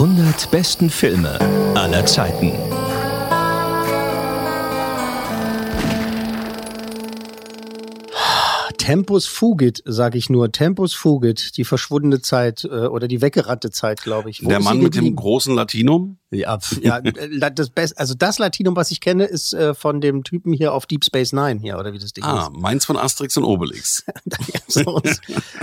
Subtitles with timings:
[0.00, 1.38] 100 besten Filme
[1.74, 2.52] aller Zeiten.
[8.78, 10.52] Tempus fugit, sage ich nur.
[10.52, 14.42] Tempus fugit, die verschwundene Zeit äh, oder die weggerannte Zeit, glaube ich.
[14.42, 16.16] Wo Der Mann mit dem großen Latinum?
[16.32, 20.22] Ja, ja äh, das Best, also das Latinum, was ich kenne, ist äh, von dem
[20.22, 23.36] Typen hier auf Deep Space Nine hier, oder wie das Ding Ah, meins von Asterix
[23.36, 24.04] und Obelix.
[24.68, 24.76] ist.
[24.76, 25.20] Ist-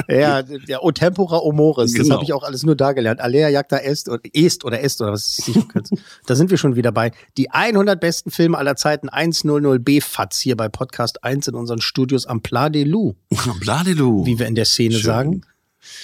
[0.09, 2.15] ja, der O Tempora Omoris, das Genau.
[2.15, 3.21] habe ich auch alles nur da gelernt.
[3.21, 5.89] Alea jacta est oder est oder est oder was ist das?
[6.25, 7.11] Da sind wir schon wieder bei.
[7.37, 12.25] Die 100 besten Filme aller Zeiten 100b Fatz hier bei Podcast 1 in unseren Studios
[12.25, 13.15] am Pla de Loup,
[13.61, 14.25] Bladelu.
[14.25, 15.03] wie wir in der Szene Schön.
[15.03, 15.41] sagen.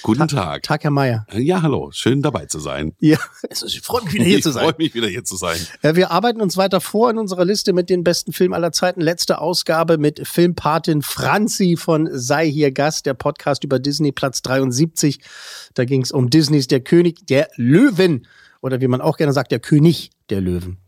[0.02, 0.62] Guten Tag.
[0.62, 1.26] Tag, Herr Meier.
[1.32, 1.90] Ja, hallo.
[1.92, 2.92] Schön dabei zu sein.
[2.98, 3.18] Ja,
[3.48, 4.64] es freut mich wieder hier ich zu sein.
[4.64, 5.58] freue mich wieder hier zu sein.
[5.82, 9.00] Äh, Wir arbeiten uns weiter vor in unserer Liste mit den besten Filmen aller Zeiten.
[9.00, 15.20] Letzte Ausgabe mit Filmpatin Franzi von Sei hier Gast, der Podcast über Disney, Platz 73.
[15.74, 18.26] Da ging es um Disneys Der König der Löwen
[18.60, 20.78] oder wie man auch gerne sagt, der König der Löwen.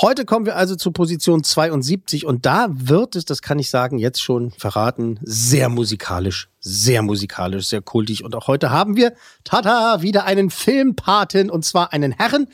[0.00, 3.98] Heute kommen wir also zu Position 72 und da wird es, das kann ich sagen,
[3.98, 8.24] jetzt schon verraten, sehr musikalisch, sehr musikalisch, sehr kultig.
[8.24, 9.12] Und auch heute haben wir,
[9.44, 12.48] tata, wieder einen Filmpaten und zwar einen Herren,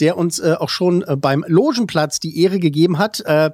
[0.00, 3.20] der uns äh, auch schon äh, beim Logenplatz die Ehre gegeben hat.
[3.20, 3.50] Äh,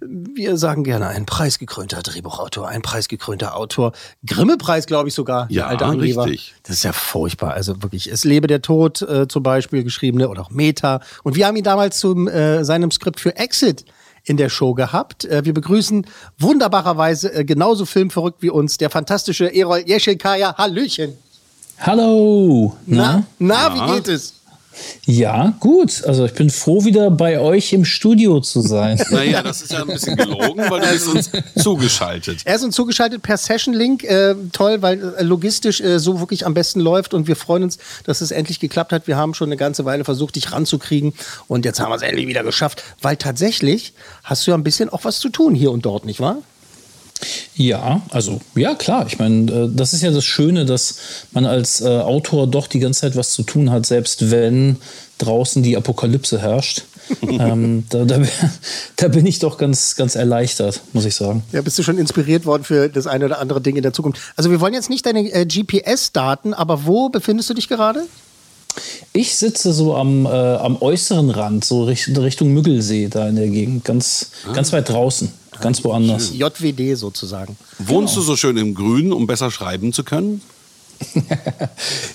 [0.00, 3.92] wir sagen gerne ein preisgekrönter Drehbuchautor, ein preisgekrönter Autor.
[4.26, 5.46] Grimme-Preis, glaube ich sogar.
[5.50, 6.24] Ja, alte Angeber.
[6.24, 6.54] richtig.
[6.62, 7.54] Das ist ja furchtbar.
[7.54, 11.00] Also wirklich, es lebe der Tod äh, zum Beispiel geschriebene oder auch Meta.
[11.24, 13.84] Und wir haben ihn damals zu äh, seinem Skript für Exit
[14.24, 15.24] in der Show gehabt.
[15.24, 16.06] Äh, wir begrüßen
[16.38, 20.56] wunderbarerweise äh, genauso filmverrückt wie uns der fantastische Erol Yeşilkaya.
[20.56, 21.14] Hallöchen.
[21.80, 22.76] Hallo.
[22.86, 23.70] Na, Na?
[23.70, 24.34] na, wie geht es?
[25.06, 26.04] Ja, gut.
[26.04, 29.00] Also ich bin froh, wieder bei euch im Studio zu sein.
[29.10, 32.42] Naja, das ist ja ein bisschen gelogen, weil er ist uns zugeschaltet.
[32.44, 34.04] Er ist uns zugeschaltet per Session Link.
[34.04, 37.78] Äh, toll, weil äh, logistisch äh, so wirklich am besten läuft und wir freuen uns,
[38.04, 39.06] dass es endlich geklappt hat.
[39.06, 41.14] Wir haben schon eine ganze Weile versucht, dich ranzukriegen
[41.48, 44.88] und jetzt haben wir es endlich wieder geschafft, weil tatsächlich hast du ja ein bisschen
[44.90, 46.38] auch was zu tun hier und dort, nicht wahr?
[47.56, 49.06] Ja, also ja klar.
[49.06, 50.98] Ich meine, äh, das ist ja das Schöne, dass
[51.32, 54.76] man als äh, Autor doch die ganze Zeit was zu tun hat, selbst wenn
[55.18, 56.82] draußen die Apokalypse herrscht.
[57.22, 58.20] ähm, da, da,
[58.96, 61.42] da bin ich doch ganz, ganz erleichtert, muss ich sagen.
[61.52, 64.20] Ja, bist du schon inspiriert worden für das eine oder andere Ding in der Zukunft?
[64.36, 68.06] Also wir wollen jetzt nicht deine äh, GPS-Daten, aber wo befindest du dich gerade?
[69.12, 73.48] Ich sitze so am, äh, am äußeren Rand, so Richt- Richtung Müggelsee da in der
[73.48, 76.32] Gegend, ganz, ganz weit draußen, ganz woanders.
[76.34, 77.56] JWD sozusagen.
[77.78, 80.40] Wohnst du so schön im Grün, um besser schreiben zu können?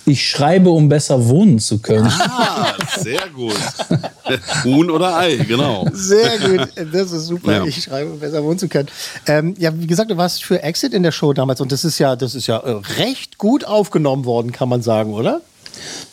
[0.05, 2.07] Ich schreibe, um besser wohnen zu können.
[2.07, 3.55] Ah, sehr gut.
[4.65, 5.87] Huhn oder Ei, genau.
[5.93, 7.53] Sehr gut, das ist super.
[7.53, 7.65] Ja.
[7.65, 8.89] Ich schreibe, um besser wohnen zu können.
[9.25, 11.97] Ähm, ja, wie gesagt, du warst für Exit in der Show damals und das ist
[11.99, 15.39] ja, das ist ja äh, recht gut aufgenommen worden, kann man sagen, oder?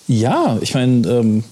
[0.09, 1.44] Ja, ich meine, ähm,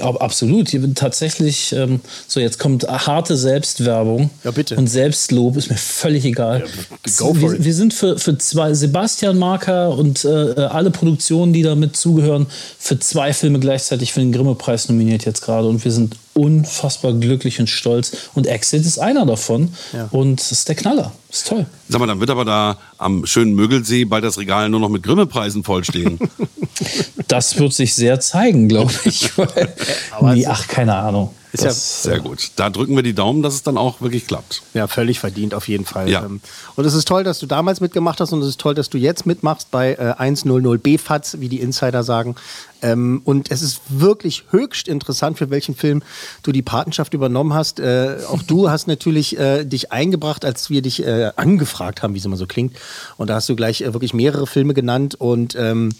[0.00, 0.70] ab- absolut.
[0.94, 4.30] Tatsächlich, ähm, so jetzt kommt harte Selbstwerbung.
[4.42, 4.76] Ja, bitte.
[4.76, 6.64] Und Selbstlob ist mir völlig egal.
[7.06, 11.96] for wir, wir sind für, für zwei, Sebastian Marker und äh, alle Produktionen, die damit
[11.96, 12.46] zugehören,
[12.78, 15.68] für zwei Filme gleichzeitig für den Grimme-Preis nominiert jetzt gerade.
[15.68, 18.12] Und wir sind unfassbar glücklich und stolz.
[18.34, 19.72] Und Exit ist einer davon.
[20.10, 21.12] Und das ist der Knaller.
[21.30, 21.66] Ist toll.
[21.88, 25.02] Sag mal, dann wird aber da am schönen Mögelsee bald das Regal nur noch mit
[25.02, 26.18] Grimme-Preisen vollstehen.
[27.28, 29.30] Das wird sich sehr zeigen, glaube ich.
[30.20, 31.30] Weil- nee, ach, keine Ahnung.
[31.54, 32.50] Ist ja- Das- Sehr gut.
[32.56, 34.62] Da drücken wir die Daumen, dass es dann auch wirklich klappt.
[34.74, 36.10] Ja, völlig verdient auf jeden Fall.
[36.10, 36.24] Ja.
[36.24, 36.40] Ähm,
[36.74, 38.98] Und es ist toll, dass du damals mitgemacht hast und es ist toll, dass du
[38.98, 42.34] jetzt mitmachst bei äh, 100b FATS, wie die Insider sagen.
[42.82, 46.02] Ähm, und es ist wirklich höchst interessant, für welchen Film
[46.42, 47.78] du die Patenschaft übernommen hast.
[47.78, 52.18] Äh, auch du hast natürlich äh, dich eingebracht, als wir dich äh, angefragt haben, wie
[52.18, 52.76] es immer so klingt.
[53.16, 55.90] Und da hast du gleich äh, wirklich mehrere Filme genannt und ähm,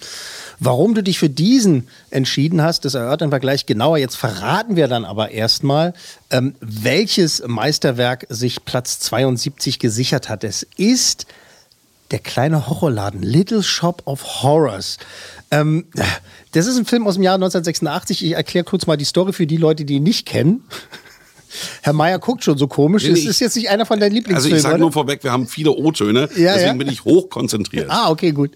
[0.60, 3.98] Warum du dich für diesen entschieden hast, das erörtern wir gleich genauer.
[3.98, 5.94] Jetzt verraten wir dann aber erstmal,
[6.30, 10.44] ähm, welches Meisterwerk sich Platz 72 gesichert hat.
[10.44, 11.26] Es ist
[12.10, 14.98] der kleine Horrorladen, Little Shop of Horrors.
[15.50, 15.86] Ähm,
[16.52, 18.24] das ist ein Film aus dem Jahr 1986.
[18.24, 20.62] Ich erkläre kurz mal die Story für die Leute, die ihn nicht kennen.
[21.82, 23.08] Herr Meier guckt schon so komisch.
[23.08, 25.46] Das ist jetzt nicht einer von deinen Also Lieblingsfilmen, ich sage nur vorweg, wir haben
[25.46, 26.72] viele O-Töne, Ja, deswegen ja.
[26.74, 27.86] bin ich hoch konzentriert.
[27.88, 28.50] Ah, okay, gut.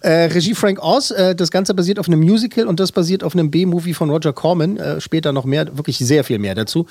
[0.00, 1.10] Äh, Regie Frank Oz.
[1.10, 4.32] Äh, das Ganze basiert auf einem Musical und das basiert auf einem B-Movie von Roger
[4.32, 4.76] Corman.
[4.76, 6.86] Äh, später noch mehr, wirklich sehr viel mehr dazu.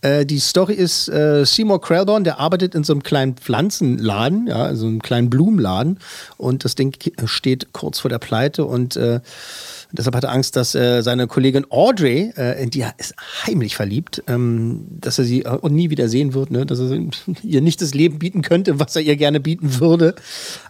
[0.00, 4.68] Äh, die Story ist äh, Seymour Krelborn, der arbeitet in so einem kleinen Pflanzenladen, ja,
[4.70, 5.98] in so einem kleinen Blumenladen
[6.36, 6.94] und das Ding
[7.24, 9.20] steht kurz vor der Pleite und äh,
[9.92, 13.14] Deshalb hat er Angst, dass äh, seine Kollegin Audrey, äh, in die er ist
[13.46, 16.64] heimlich verliebt, ähm, dass er sie äh, nie wieder sehen wird, ne?
[16.64, 16.98] dass er
[17.42, 20.14] ihr nicht das Leben bieten könnte, was er ihr gerne bieten würde.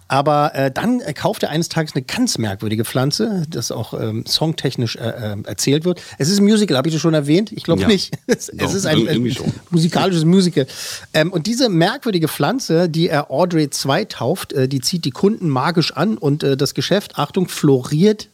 [0.08, 4.26] Aber äh, dann äh, kauft er eines Tages eine ganz merkwürdige Pflanze, das auch ähm,
[4.26, 6.02] songtechnisch äh, äh, erzählt wird.
[6.18, 7.50] Es ist ein Musical, habe ich das schon erwähnt?
[7.52, 7.88] Ich glaube Ja.
[7.88, 8.12] nicht.
[8.26, 10.66] es Doch, es ist ein, irgendwie ein musikalisches Musical.
[11.14, 15.48] Ähm, und diese merkwürdige Pflanze, die er Audrey 2 tauft, äh, die zieht die Kunden
[15.48, 18.28] magisch an und äh, das Geschäft, Achtung, floriert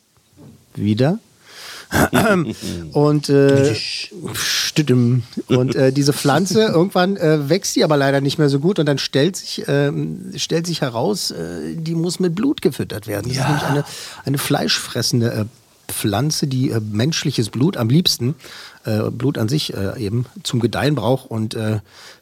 [0.81, 1.19] wieder.
[2.93, 3.75] und äh,
[5.47, 8.85] und äh, diese Pflanze irgendwann äh, wächst sie aber leider nicht mehr so gut und
[8.85, 13.29] dann stellt sich ähm, stellt sich heraus, äh, die muss mit Blut gefüttert werden.
[13.29, 13.85] Das ist nämlich eine
[14.27, 15.45] eine fleischfressende äh,
[15.88, 18.35] Pflanze, die äh, menschliches Blut am liebsten
[18.85, 21.81] äh, Blut an sich äh, eben zum Gedeihen braucht und äh,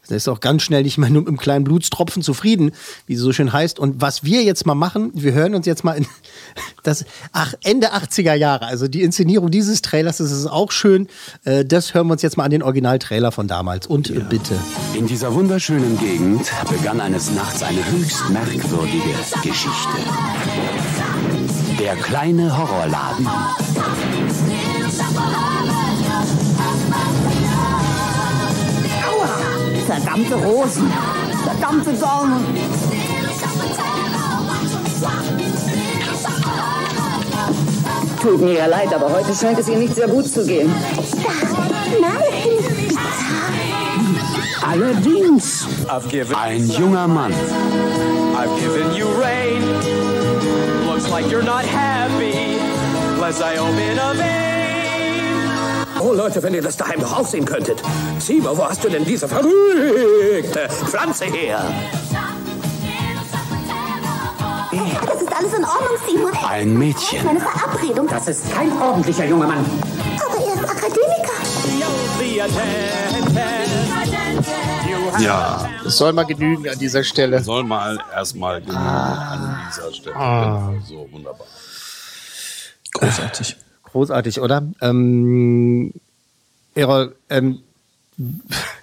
[0.09, 2.73] da ist auch ganz schnell nicht mehr nur mit einem kleinen Blutstropfen zufrieden,
[3.07, 3.79] wie sie so schön heißt.
[3.79, 6.07] Und was wir jetzt mal machen, wir hören uns jetzt mal in
[6.85, 11.09] das ach, Ende 80er Jahre, also die Inszenierung dieses Trailers, das ist auch schön.
[11.45, 13.87] Äh, das hören wir uns jetzt mal an den Originaltrailer von damals.
[13.87, 14.55] Und äh, bitte.
[14.95, 19.97] In dieser wunderschönen Gegend begann eines Nachts eine höchst merkwürdige Geschichte.
[21.79, 23.29] Der kleine Horrorladen.
[29.87, 30.93] Verdammte Rosen,
[31.45, 32.47] verdammte Dornen.
[38.23, 40.73] Tut mir ja leid, aber heute scheint es ihr nicht sehr gut zu gehen.
[42.01, 42.87] Nein,
[44.69, 45.67] Allerdings
[46.35, 47.33] ein junger Mann.
[48.35, 49.96] I've given you rain.
[51.17, 52.61] Like you're not happy.
[53.19, 55.87] Let's I open a vein.
[55.99, 57.83] Oh Leute, wenn ihr das daheim doch auch sehen könntet.
[58.19, 61.65] Simo, wo hast du denn diese verrückte Pflanze her?
[65.07, 66.33] das ist alles in Ordnung, Simon.
[66.47, 67.25] Ein Mädchen.
[67.25, 68.07] Meine Verabredung.
[68.09, 69.65] Das ist kein ordentlicher junger Mann.
[70.23, 71.37] Aber er ist Akademiker.
[75.21, 77.43] Ja, Das soll mal genügen an dieser Stelle.
[77.43, 80.17] soll mal erstmal genügen an dieser Stelle.
[80.17, 80.69] Ah.
[80.71, 81.47] Genau, so wunderbar.
[82.93, 83.57] Großartig.
[83.85, 84.63] Großartig, oder?
[84.81, 85.93] Ähm,
[86.75, 87.61] Errol, ähm,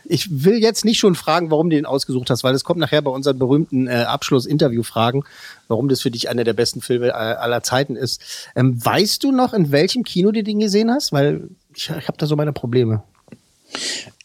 [0.06, 3.02] ich will jetzt nicht schon fragen, warum du den ausgesucht hast, weil es kommt nachher
[3.02, 5.24] bei unseren berühmten äh, Abschluss-Interview-Fragen,
[5.68, 8.22] warum das für dich einer der besten Filme äh, aller Zeiten ist.
[8.56, 11.12] Ähm, weißt du noch, in welchem Kino du den gesehen hast?
[11.14, 13.04] Weil ich, ich habe da so meine Probleme.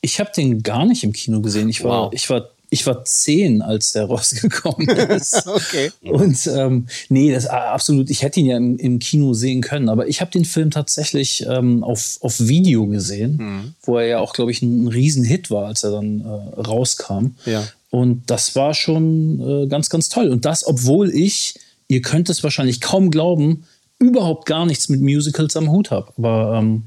[0.01, 1.69] Ich habe den gar nicht im Kino gesehen.
[1.69, 2.13] Ich war, Wow.
[2.13, 5.45] ich war, ich war zehn, als der rausgekommen ist.
[5.47, 5.91] Okay.
[6.03, 8.11] Und ähm, nee, das ah, absolut.
[8.11, 11.45] Ich hätte ihn ja im, im Kino sehen können, aber ich habe den Film tatsächlich
[11.49, 13.75] ähm, auf, auf Video gesehen, Mhm.
[13.83, 17.35] wo er ja auch, glaube ich, ein Riesenhit war, als er dann äh, rauskam.
[17.47, 17.65] Ja.
[17.91, 20.29] Und das war schon äh, ganz, ganz toll.
[20.29, 21.55] Und das, obwohl ich,
[21.89, 23.65] ihr könnt es wahrscheinlich kaum glauben,
[23.99, 26.13] überhaupt gar nichts mit Musicals am Hut habe.
[26.19, 26.83] Aber ähm,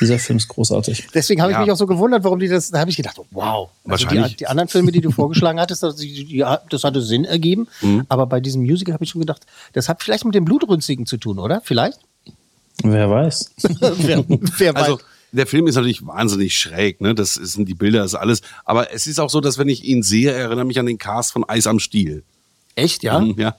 [0.00, 1.08] dieser Film ist großartig.
[1.14, 1.62] Deswegen habe ich Ja.
[1.62, 2.70] mich auch so gewundert, warum die das.
[2.70, 3.68] Da habe ich gedacht, wow.
[3.84, 4.36] Also die, Wahrscheinlich.
[4.36, 7.68] die anderen Filme, die du vorgeschlagen hattest, das, die, das hatte Sinn ergeben.
[7.82, 8.06] Mhm.
[8.08, 9.42] Aber bei diesem Musical habe ich schon gedacht,
[9.74, 11.60] das hat vielleicht mit dem Blutrünstigen zu tun, oder?
[11.62, 11.98] Vielleicht?
[12.82, 13.50] Wer weiß.
[13.80, 15.04] wer, wer Also, weiß.
[15.32, 17.14] der Film ist natürlich wahnsinnig schräg, ne?
[17.14, 18.40] Das sind die Bilder, das ist alles.
[18.64, 21.32] Aber es ist auch so, dass wenn ich ihn sehe, erinnere mich an den Cast
[21.32, 22.24] von Eis am Stiel.
[22.74, 23.20] Echt, ja?
[23.20, 23.54] Mhm, ja.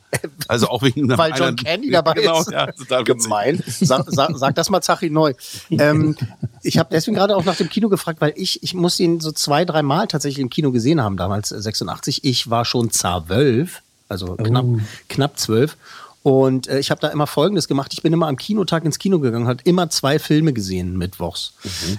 [0.47, 2.51] Also auch wegen einer- Weil John einer- Candy dabei genau, ist.
[2.51, 3.03] Ja, total.
[3.03, 3.61] Gemein.
[3.67, 5.33] Sag, sag, sag das mal Zachi neu.
[5.69, 6.15] Ähm,
[6.61, 9.31] ich habe deswegen gerade auch nach dem Kino gefragt, weil ich, ich muss ihn so
[9.31, 12.23] zwei, drei Mal tatsächlich im Kino gesehen haben, damals äh, 86.
[12.23, 14.65] Ich war schon zwölf, also knapp,
[15.09, 15.77] knapp zwölf.
[16.23, 17.91] Und äh, ich habe da immer Folgendes gemacht.
[17.93, 21.53] Ich bin immer am Kinotag ins Kino gegangen, hat immer zwei Filme gesehen mittwochs.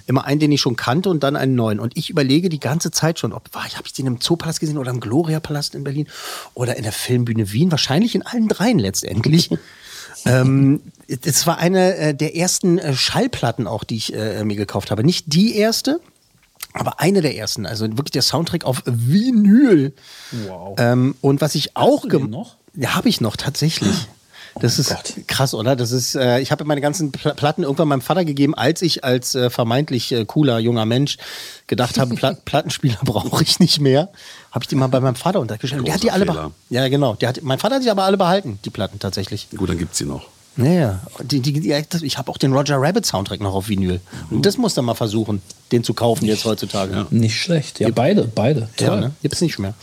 [0.07, 1.79] Immer einen, den ich schon kannte und dann einen neuen.
[1.79, 4.91] Und ich überlege die ganze Zeit schon, ob habe ich den im Zoopalast gesehen oder
[4.91, 6.07] im Gloria-Palast in Berlin
[6.55, 7.71] oder in der Filmbühne Wien.
[7.71, 9.51] Wahrscheinlich in allen dreien letztendlich.
[10.25, 14.91] ähm, es war eine äh, der ersten äh, Schallplatten auch, die ich äh, mir gekauft
[14.91, 15.05] habe.
[15.05, 16.01] Nicht die erste,
[16.73, 17.67] aber eine der ersten.
[17.67, 19.93] Also wirklich der Soundtrack auf Vinyl.
[20.49, 20.77] Wow.
[20.79, 22.57] Ähm, und was ich auch du den gem- noch?
[22.77, 24.09] Ja, habe ich noch tatsächlich.
[24.61, 25.15] Das ist Gott.
[25.27, 25.75] krass, oder?
[25.75, 29.03] Das ist, äh, ich habe meine ganzen Pla Platten irgendwann meinem Vater gegeben, als ich
[29.03, 31.19] als äh, vermeintlich äh, cooler junger Mensch
[31.67, 34.11] gedacht habe, Pla Plattenspieler brauche ich nicht mehr.
[34.53, 35.81] Habe ich die mal bei meinem Vater untergestellt.
[35.81, 36.55] Und Der hat die alle behalten.
[36.71, 37.15] Ja, genau.
[37.15, 39.49] Der hat, mein Vater hat sie aber alle behalten, die Platten tatsächlich.
[39.57, 40.29] Gut, dann gibt's sie noch.
[40.57, 44.01] Naja, die, die, die, ich habe auch den Roger Rabbit Soundtrack noch auf Vinyl.
[44.31, 47.09] Und das muss er mal versuchen, den zu kaufen jetzt heutzutage.
[47.11, 47.81] Nicht schlecht.
[47.81, 48.69] Ja, beide, beide.
[48.79, 49.01] Ja, Toll.
[49.01, 49.11] ne?
[49.21, 49.75] Gibt's nicht mehr.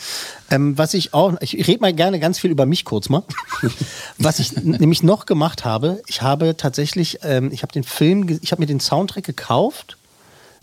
[0.52, 3.24] Ähm, was ich auch, ich rede mal gerne ganz viel über mich kurz mal.
[4.18, 8.52] was ich nämlich noch gemacht habe, ich habe tatsächlich, ähm, ich habe den Film, ich
[8.52, 9.98] habe mir den Soundtrack gekauft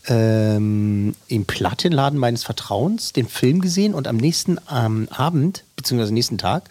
[0.07, 6.39] ähm, im Plattenladen meines Vertrauens, den Film gesehen und am nächsten ähm, Abend, beziehungsweise nächsten
[6.39, 6.69] Tag,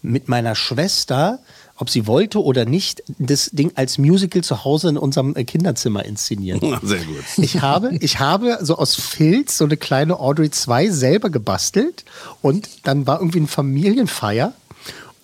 [0.00, 1.40] mit meiner Schwester,
[1.76, 6.04] ob sie wollte oder nicht, das Ding als Musical zu Hause in unserem äh, Kinderzimmer
[6.04, 6.60] inszeniert.
[6.82, 7.24] Sehr gut.
[7.38, 12.04] Ich habe, ich habe so aus Filz so eine kleine Audrey 2 selber gebastelt
[12.40, 14.52] und dann war irgendwie eine Familienfeier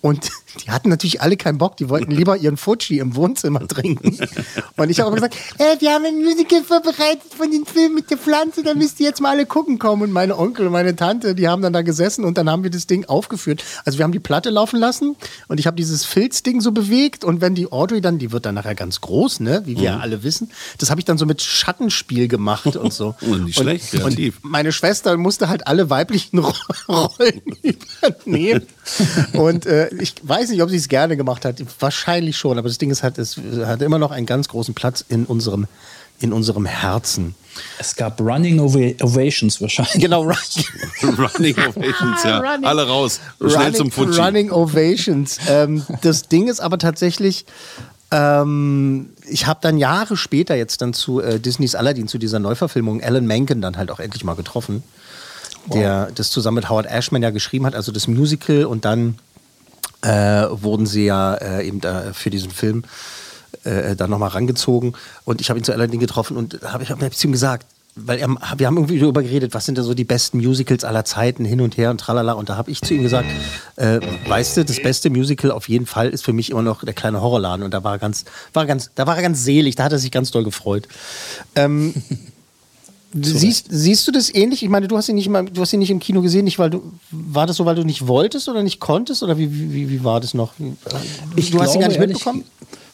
[0.01, 0.31] und
[0.65, 4.17] die hatten natürlich alle keinen Bock, die wollten lieber ihren Fuji im Wohnzimmer trinken.
[4.77, 8.17] Und ich habe gesagt, äh, wir haben ein Musical vorbereitet von dem Film mit der
[8.17, 10.01] Pflanze, da müsst ihr jetzt mal alle gucken kommen.
[10.03, 12.69] Und meine Onkel und meine Tante, die haben dann da gesessen und dann haben wir
[12.71, 13.63] das Ding aufgeführt.
[13.85, 15.15] Also wir haben die Platte laufen lassen
[15.47, 18.55] und ich habe dieses Filzding so bewegt und wenn die Audrey dann, die wird dann
[18.55, 21.41] nachher ganz groß, ne, wie wir ja alle wissen, das habe ich dann so mit
[21.41, 23.15] Schattenspiel gemacht und so.
[23.21, 24.39] Nicht schlecht, und, kreativ.
[24.43, 26.53] und meine Schwester musste halt alle weiblichen Ro-
[26.89, 28.63] Rollen übernehmen.
[29.33, 31.61] Und äh, ich weiß nicht, ob sie es gerne gemacht hat.
[31.81, 35.03] Wahrscheinlich schon, aber das Ding ist halt, es hat immer noch einen ganz großen Platz
[35.09, 35.67] in unserem,
[36.21, 37.35] in unserem Herzen.
[37.79, 39.99] Es gab Running Ova Ovations wahrscheinlich.
[40.01, 40.35] Genau, run
[41.03, 42.37] Running Ovations, ja.
[42.39, 43.19] Running- Alle raus.
[43.45, 44.21] Schnell zum running, Fuji.
[44.21, 45.37] running Ovations.
[45.49, 47.45] ähm, das Ding ist aber tatsächlich,
[48.11, 53.01] ähm, ich habe dann Jahre später jetzt dann zu äh, Disneys Aladdin, zu dieser Neuverfilmung,
[53.03, 54.83] Alan Menken dann halt auch endlich mal getroffen,
[55.73, 59.19] der das zusammen mit Howard Ashman ja geschrieben hat, also das Musical und dann
[60.01, 62.83] äh, wurden sie ja äh, eben da für diesen Film
[63.63, 64.93] äh, dann nochmal rangezogen.
[65.25, 67.65] Und ich habe ihn zu Aladdin getroffen und habe ich hab zu ihm gesagt,
[67.95, 71.05] weil er, wir haben irgendwie darüber geredet, was sind denn so die besten Musicals aller
[71.05, 72.33] Zeiten hin und her und tralala.
[72.33, 73.27] Und da habe ich zu ihm gesagt,
[73.75, 76.93] äh, weißt du, das beste Musical auf jeden Fall ist für mich immer noch der
[76.93, 77.65] kleine Horrorladen.
[77.65, 79.99] Und da war er ganz, war ganz, da war er ganz selig, da hat er
[79.99, 80.87] sich ganz doll gefreut.
[81.55, 81.93] Ähm,
[83.13, 84.61] Siehst, siehst du das ähnlich?
[84.61, 86.59] Ich meine, du hast ihn nicht mal, du hast ihn nicht im Kino gesehen, nicht
[86.59, 89.89] weil du war das so, weil du nicht wolltest oder nicht konntest oder wie, wie,
[89.89, 90.53] wie war das noch?
[91.35, 92.43] Ich du hast ihn gar glaube, nicht ehrlich- mitbekommen?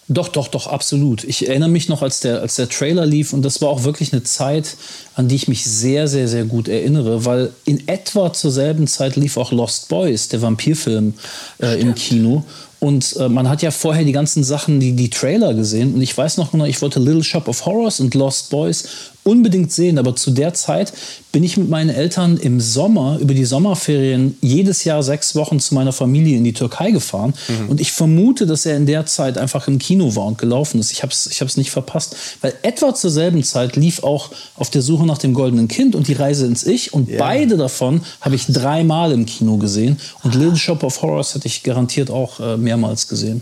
[0.08, 1.24] Doch, doch, doch, absolut.
[1.24, 4.14] Ich erinnere mich noch, als der, als der Trailer lief und das war auch wirklich
[4.14, 4.78] eine Zeit,
[5.16, 9.16] an die ich mich sehr, sehr, sehr gut erinnere, weil in etwa zur selben Zeit
[9.16, 11.14] lief auch Lost Boys, der Vampirfilm,
[11.62, 12.44] äh, im Kino.
[12.80, 15.96] Und äh, man hat ja vorher die ganzen Sachen, die, die Trailer gesehen.
[15.96, 18.84] Und ich weiß noch genau, ich wollte Little Shop of Horrors und Lost Boys
[19.24, 19.98] unbedingt sehen.
[19.98, 20.94] Aber zu der Zeit
[21.32, 25.74] bin ich mit meinen Eltern im Sommer, über die Sommerferien, jedes Jahr sechs Wochen zu
[25.74, 27.34] meiner Familie in die Türkei gefahren.
[27.70, 30.92] Und ich vermute, dass er in der Zeit einfach im Kino war und gelaufen ist.
[30.92, 32.16] Ich habe es ich hab's nicht verpasst.
[32.42, 36.08] Weil etwa zur selben Zeit lief auch Auf der Suche nach dem goldenen Kind und
[36.08, 36.94] Die Reise ins Ich.
[36.94, 39.98] Und beide davon habe ich dreimal im Kino gesehen.
[40.24, 43.42] Und Little Shop of Horrors hätte ich garantiert auch äh, mehrmals gesehen.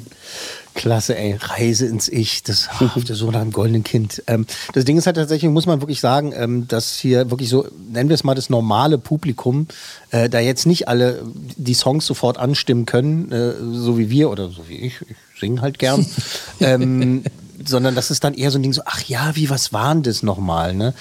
[0.73, 1.37] Klasse, ey.
[1.39, 4.23] Reise ins Ich, das auf der Suche nach dem goldenen Kind.
[4.27, 7.67] Ähm, das Ding ist halt tatsächlich, muss man wirklich sagen, ähm, dass hier wirklich so,
[7.91, 9.67] nennen wir es mal das normale Publikum,
[10.11, 11.23] äh, da jetzt nicht alle
[11.57, 15.61] die Songs sofort anstimmen können, äh, so wie wir oder so wie ich, ich singe
[15.61, 16.05] halt gern,
[16.59, 17.23] ähm,
[17.63, 20.03] sondern das ist dann eher so ein Ding so, ach ja, wie, was war denn
[20.03, 20.93] das nochmal, ne?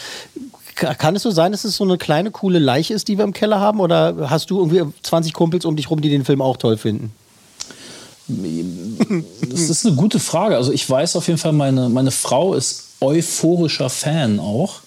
[0.74, 3.24] Ka- Kann es so sein, dass es so eine kleine, coole Leiche ist, die wir
[3.24, 3.80] im Keller haben?
[3.80, 7.12] Oder hast du irgendwie 20 Kumpels um dich rum, die den Film auch toll finden?
[8.28, 10.56] Das ist eine gute Frage.
[10.56, 14.80] Also ich weiß auf jeden Fall, meine, meine Frau ist euphorischer Fan auch.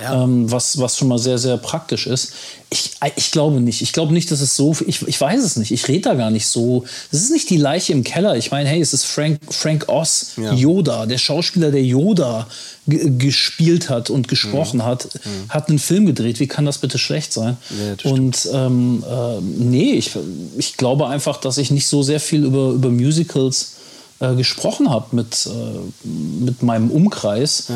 [0.00, 2.32] Ähm, was, was schon mal sehr, sehr praktisch ist.
[2.68, 3.80] Ich, ich glaube nicht.
[3.80, 4.74] Ich glaube nicht, dass es so.
[4.86, 5.70] Ich, ich weiß es nicht.
[5.70, 6.84] Ich rede da gar nicht so.
[7.12, 8.36] Das ist nicht die Leiche im Keller.
[8.36, 10.52] Ich meine, hey, es ist Frank, Frank Oz, Ja.
[10.52, 12.48] Yoda, der Schauspieler, der Yoda
[12.88, 14.84] ge- gespielt hat und gesprochen Mhm.
[14.84, 15.08] hat,
[15.50, 16.40] hat einen Film gedreht.
[16.40, 17.56] Wie kann das bitte schlecht sein?
[18.04, 20.10] Ja, und ähm, äh, nee, ich,
[20.58, 23.74] ich glaube einfach, dass ich nicht so sehr viel über, über Musicals
[24.18, 26.08] äh, gesprochen habe mit, äh,
[26.44, 27.68] mit meinem Umkreis.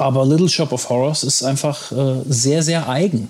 [0.00, 3.28] Aber Little Shop of Horrors ist einfach äh, sehr, sehr eigen.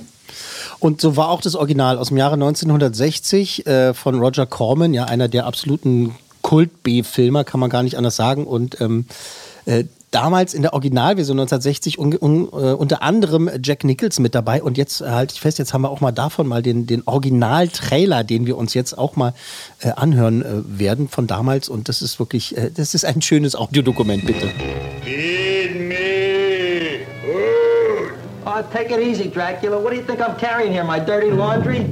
[0.78, 5.04] Und so war auch das Original aus dem Jahre 1960 äh, von Roger Corman, ja
[5.04, 8.46] einer der absoluten Kult-B-Filmer, kann man gar nicht anders sagen.
[8.46, 9.04] Und ähm,
[9.66, 14.62] äh, damals in der Originalversion 1960 un, un, äh, unter anderem Jack Nichols mit dabei.
[14.62, 17.02] Und jetzt äh, halte ich fest, jetzt haben wir auch mal davon mal den, den
[17.06, 19.34] Original-Trailer, den wir uns jetzt auch mal
[19.80, 21.68] äh, anhören äh, werden von damals.
[21.68, 24.50] Und das ist wirklich, äh, das ist ein schönes Audiodokument, bitte.
[25.04, 25.19] Feed
[28.70, 29.78] take it easy, Dracula.
[29.78, 30.84] What do you think I'm carrying here?
[30.84, 31.84] My dirty laundry?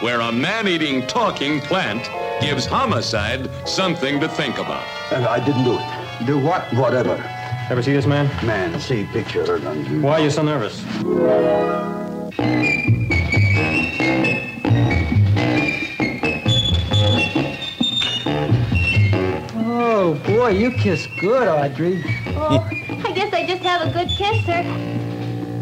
[0.00, 2.08] Where a man eating talking plant
[2.40, 4.86] gives homicide something to think about.
[5.10, 6.26] And I didn't do it.
[6.26, 6.72] Do what?
[6.74, 7.14] Whatever.
[7.70, 8.26] Ever see this man?
[8.46, 9.58] Man, see picture.
[10.00, 10.84] Why are you so nervous?
[20.46, 22.04] Boy, you kiss good, Audrey.
[22.36, 22.64] Oh,
[23.04, 24.62] I guess I just have a good kisser.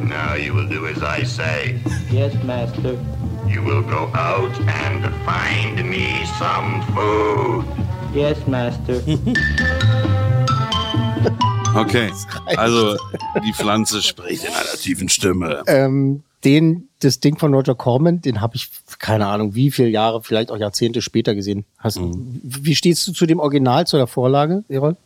[0.05, 1.81] Now you will do as I say.
[2.11, 2.99] Yes, master.
[3.47, 7.65] You will go out and find me some food.
[8.13, 9.01] Yes, master.
[11.77, 12.13] Okay,
[12.57, 12.97] also
[13.43, 15.65] die Pflanze spricht in einer tiefen Stimme.
[15.67, 18.71] Ähm, den, das Ding von Roger Corman, den habe ich,
[19.05, 21.67] keine Ahnung, wie viele Jahre, vielleicht auch Jahrzehnte später gesehen.
[21.77, 24.97] Hast, Wie stehst du zu dem Original, zu der Vorlage, Erol?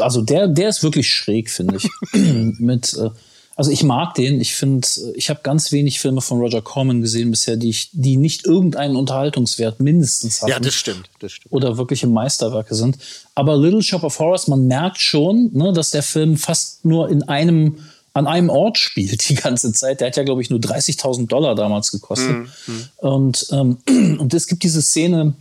[0.00, 1.88] Also der, der ist wirklich schräg, finde ich.
[2.58, 3.10] Mit, äh,
[3.54, 4.40] also ich mag den.
[4.40, 8.16] Ich finde, ich habe ganz wenig Filme von Roger Corman gesehen bisher, die ich, die
[8.16, 10.50] nicht irgendeinen Unterhaltungswert mindestens haben.
[10.50, 11.52] Ja, das stimmt, das stimmt.
[11.52, 12.98] Oder wirkliche Meisterwerke sind.
[13.36, 17.22] Aber Little Shop of Horrors, man merkt schon, ne, dass der Film fast nur in
[17.22, 17.76] einem
[18.16, 20.00] an einem Ort spielt die ganze Zeit.
[20.00, 22.34] Der hat ja, glaube ich, nur 30.000 Dollar damals gekostet.
[22.66, 22.84] Mhm.
[22.96, 23.76] Und, ähm,
[24.18, 25.34] und es gibt diese Szene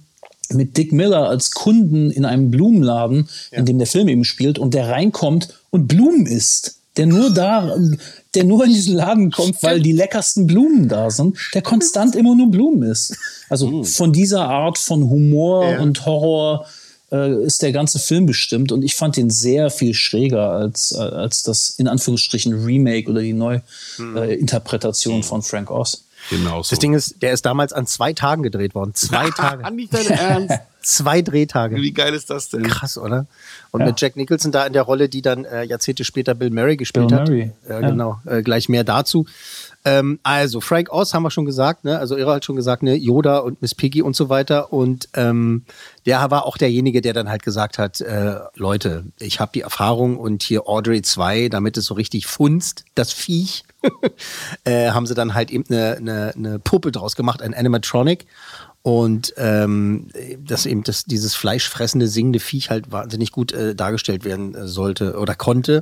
[0.50, 4.74] mit Dick Miller als Kunden in einem Blumenladen, in dem der Film eben spielt, und
[4.74, 6.76] der reinkommt und Blumen isst.
[6.98, 7.76] Der nur da,
[8.36, 12.36] der nur in diesen Laden kommt, weil die leckersten Blumen da sind, der konstant immer
[12.36, 13.18] nur Blumen isst.
[13.50, 15.80] Also von dieser Art von Humor Ja.
[15.82, 16.66] und Horror
[17.16, 21.00] äh, ist der ganze Film bestimmt und ich fand den sehr viel schräger als, äh,
[21.00, 26.04] als das in Anführungsstrichen Remake oder die Neuinterpretation äh, Interpretation von Frank Oz.
[26.30, 26.72] Genau so.
[26.72, 28.94] Das Ding ist, der ist damals an zwei Tagen gedreht worden.
[28.94, 29.70] Zwei Tage.
[29.72, 30.60] Nicht dein Ernst.
[30.86, 31.78] Zwei Drehtage.
[31.78, 32.62] Wie geil ist das denn?
[32.62, 33.26] Krass, oder?
[33.72, 33.88] Und Ja.
[33.88, 37.08] mit Jack Nicholson da in der Rolle, die dann äh, Jahrzehnte später Bill Murray gespielt
[37.08, 37.28] Bill hat.
[37.28, 37.90] Murray, Äh, ja.
[37.90, 39.26] Genau, äh, gleich mehr dazu.
[39.84, 41.98] Ähm, also, Frank Oz haben wir schon gesagt, ne?
[41.98, 44.72] Also Ira hat schon gesagt, ne, Yoda und Miss Piggy und so weiter.
[44.72, 45.66] Und ähm,
[46.06, 50.18] der war auch derjenige, der dann halt gesagt hat, äh, Leute, ich habe die Erfahrung
[50.18, 53.64] und hier Audrey 2, damit es so richtig funzt, das Viech,
[54.66, 58.26] äh, haben sie dann halt eben eine, eine, eine Puppe draus gemacht, ein Animatronic.
[58.86, 64.54] Und ähm, dass eben das, dieses fleischfressende, singende Viech halt wahnsinnig gut äh, dargestellt werden
[64.54, 65.82] äh, sollte oder konnte.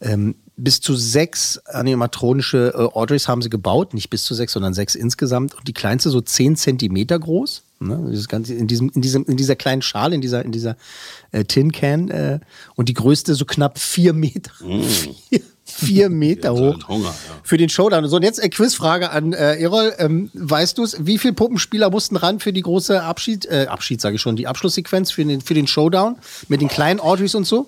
[0.00, 4.74] Ähm, bis zu sechs animatronische äh, Audreys haben sie gebaut, nicht bis zu sechs, sondern
[4.74, 5.54] sechs insgesamt.
[5.56, 7.64] Und die kleinste so zehn Zentimeter groß.
[7.80, 8.00] Ne?
[8.12, 10.76] Dieses ganze, in, diesem, in, diesem, in dieser kleinen Schale, in dieser, in dieser
[11.32, 12.10] äh, Tin Can.
[12.10, 12.38] Äh,
[12.76, 14.52] und die größte so knapp vier Meter.
[14.60, 16.74] Vier, vier Meter hoch.
[16.74, 17.40] Hat Hunger, ja.
[17.42, 18.08] Für den Showdown.
[18.08, 19.94] So, und jetzt eine Quizfrage an äh, Erol.
[19.98, 24.00] Ähm, weißt du es, wie viele Puppenspieler mussten ran für die große Abschied, äh, Abschied
[24.00, 26.16] sage ich schon, die Abschlusssequenz für den, für den Showdown
[26.48, 27.66] mit den kleinen Audreys und so?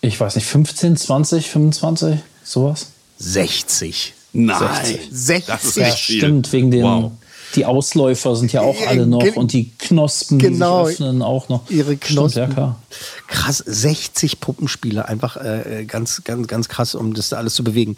[0.00, 2.88] Ich weiß nicht, 15, 20, 25, sowas?
[3.18, 4.14] 60.
[4.32, 4.98] Nein.
[5.10, 5.46] 60.
[5.46, 6.82] Das ist Ja, stimmt, wegen den.
[6.82, 7.12] Wow.
[7.54, 10.84] Die Ausläufer sind ja auch alle noch und die Knospen, Genau.
[10.86, 11.70] die sich öffnen, auch noch.
[11.70, 12.30] Ihre Knospen.
[12.30, 12.82] Stimmt, ja, klar.
[13.28, 17.96] Krass, 60 Puppenspieler, einfach äh, ganz, ganz, ganz krass, um das da alles zu bewegen.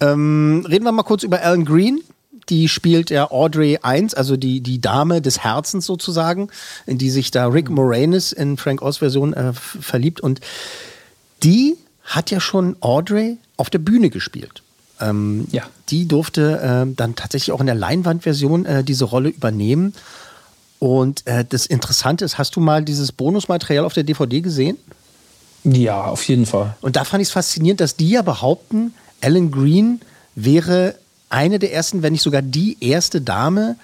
[0.00, 2.00] Ähm, reden wir mal kurz über Alan Green.
[2.48, 6.48] Die spielt ja Audrey 1, also die, die Dame des Herzens sozusagen,
[6.86, 10.20] in die sich da Rick Moranis in Frank Oz Version äh, verliebt.
[10.20, 10.40] Und
[11.42, 14.62] die hat ja schon Audrey auf der Bühne gespielt.
[15.00, 15.64] Ähm, Ja.
[15.88, 19.94] Die durfte ähm, dann tatsächlich auch in der Leinwandversion äh, diese Rolle übernehmen.
[20.78, 24.76] Und äh, das Interessante ist, hast du mal dieses Bonusmaterial auf der DVD gesehen?
[25.64, 26.76] Ja, auf jeden Fall.
[26.80, 30.00] Und da fand ich es faszinierend, dass die ja behaupten, Alan Green
[30.34, 30.94] wäre
[31.28, 33.76] eine der ersten, wenn nicht sogar die erste Dame,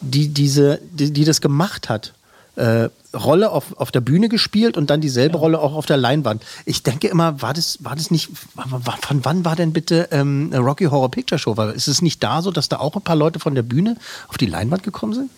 [0.00, 2.12] die, diese, die, die das gemacht hat.
[2.60, 6.42] Äh, Rolle auf, auf der Bühne gespielt und dann dieselbe Rolle auch auf der Leinwand.
[6.64, 10.52] Ich denke immer, war das, war das nicht, war, von wann war denn bitte ähm,
[10.54, 11.56] Rocky Horror Picture Show?
[11.56, 13.96] Weil ist es nicht da so, dass da auch ein paar Leute von der Bühne
[14.28, 15.30] auf die Leinwand gekommen sind?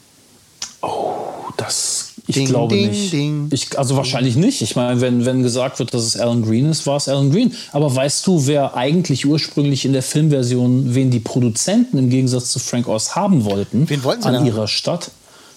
[1.57, 3.13] Das, ich Ding, glaube ding, nicht.
[3.13, 3.49] ding.
[3.53, 4.63] Ich, also wahrscheinlich nicht.
[4.63, 7.55] Ich meine, wenn, wenn gesagt wird, dass es Alan Green ist, war es Alan Green.
[7.73, 12.59] Aber weißt du, wer eigentlich ursprünglich in der Filmversion, wen die Produzenten im Gegensatz zu
[12.59, 13.89] Frank Oz haben wollten?
[13.89, 14.47] Wen wollten sie An denn?
[14.47, 15.11] ihrer Stadt.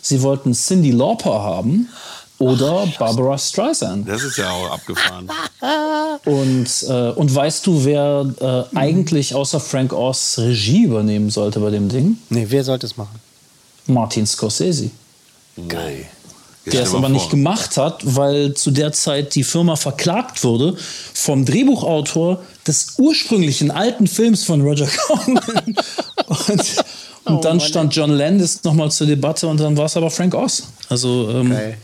[0.06, 1.90] Sie wollten Cindy Lauper haben
[2.38, 4.08] oder Barbara Streisand.
[4.08, 5.28] Das ist ja auch abgefahren.
[6.26, 8.26] Und, äh, und weißt du, wer
[8.74, 12.18] äh, eigentlich außer Frank Oz Regie übernehmen sollte bei dem Ding?
[12.30, 13.20] Nee, wer sollte es machen?
[13.86, 14.90] Martin Scorsese.
[15.68, 16.06] Geil.
[16.66, 20.76] der es aber nicht gemacht hat, weil zu der Zeit die Firma verklagt wurde
[21.14, 25.76] vom Drehbuchautor des ursprünglichen alten Films von Roger Corman.
[26.48, 26.84] und
[27.26, 30.64] und dann stand John Landis nochmal zur Debatte und dann war es aber Frank Oz.
[30.90, 31.78] Also ähm, Geil.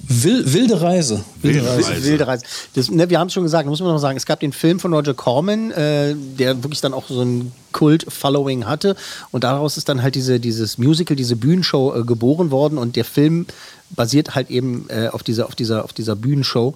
[0.00, 1.24] wil, wilde Reise.
[1.40, 2.04] Wilde Reise.
[2.04, 2.44] Wilde Reise.
[2.74, 4.80] Das, ne, wir haben es schon gesagt, muss man noch sagen, es gab den Film
[4.80, 8.96] von Roger Corman, äh, der wirklich dann auch so ein Kult-Following hatte.
[9.30, 12.76] Und daraus ist dann halt diese, dieses Musical, diese Bühnenshow äh, geboren worden.
[12.76, 13.46] Und der Film
[13.90, 16.74] basiert halt eben äh, auf, dieser, auf, dieser, auf dieser Bühnenshow.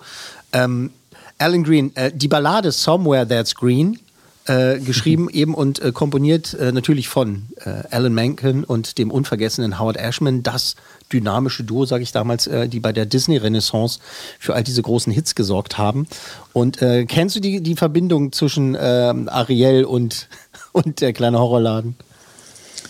[0.52, 0.90] Ähm,
[1.38, 3.98] Alan Green, äh, die Ballade Somewhere That's Green,
[4.46, 9.78] äh, geschrieben eben und äh, komponiert äh, natürlich von äh, Alan Menken und dem unvergessenen
[9.78, 10.76] Howard Ashman, das
[11.12, 14.00] dynamische Duo, sage ich damals, äh, die bei der Disney-Renaissance
[14.38, 16.06] für all diese großen Hits gesorgt haben.
[16.52, 20.28] Und äh, kennst du die, die Verbindung zwischen ähm, Ariel und,
[20.72, 21.96] und der kleine Horrorladen?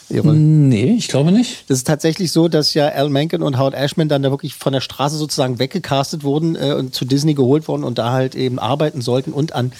[0.09, 0.35] Ihre.
[0.35, 1.65] Nee, ich glaube nicht.
[1.69, 4.73] Das ist tatsächlich so, dass ja Al Menken und Howard Ashman dann da wirklich von
[4.73, 8.59] der Straße sozusagen weggecastet wurden äh, und zu Disney geholt wurden und da halt eben
[8.59, 9.73] arbeiten sollten und an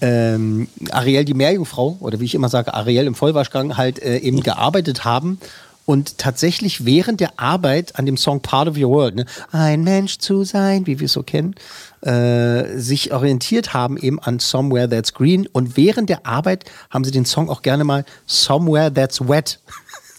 [0.00, 4.42] ähm, Ariel die Meerjungfrau oder wie ich immer sage, Ariel im Vollwaschgang halt äh, eben
[4.42, 5.38] gearbeitet haben
[5.84, 10.18] und tatsächlich während der Arbeit an dem Song Part of Your World, ne, ein Mensch
[10.18, 11.54] zu sein, wie wir es so kennen,
[12.02, 15.48] äh, sich orientiert haben eben an Somewhere That's Green.
[15.48, 19.58] Und während der Arbeit haben sie den Song auch gerne mal Somewhere That's Wet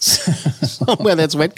[0.00, 1.54] Somewhere That's Wet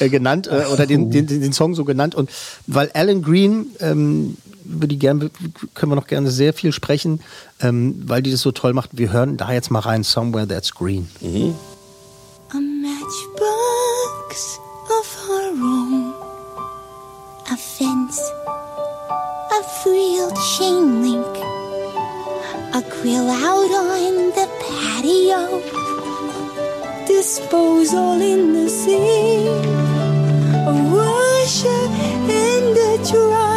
[0.00, 2.14] äh, genannt äh, oder den, den, den Song so genannt.
[2.14, 2.30] Und
[2.66, 5.30] weil Alan Green ähm, über die gerne
[5.74, 7.20] können wir noch gerne sehr viel sprechen,
[7.60, 8.90] ähm, weil die das so toll macht.
[8.92, 11.08] Wir hören da jetzt mal rein Somewhere That's Green.
[11.20, 11.54] Mhm.
[12.50, 14.58] A matchbox
[15.00, 16.12] of our own.
[17.50, 18.20] A fence.
[19.50, 21.36] A frilled chain link.
[22.74, 25.60] A grill out on the patio.
[27.06, 29.66] Disposal in the sink.
[30.66, 31.88] A washer
[32.28, 33.51] and a dryer.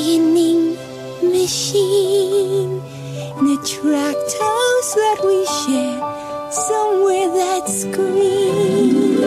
[0.00, 0.78] Ironing
[1.22, 2.80] machine.
[3.36, 6.00] And a tract house that we share
[6.50, 9.20] somewhere that's green.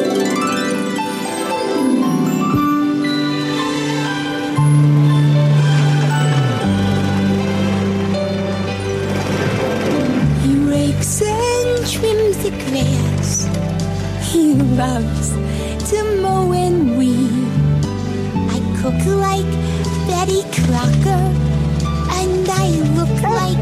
[10.41, 13.45] He rakes and trims the grass.
[14.31, 15.29] He loves
[15.91, 17.29] to mow and weed.
[18.49, 19.53] I cook like
[20.07, 21.25] Betty Crocker,
[22.19, 23.57] and I look like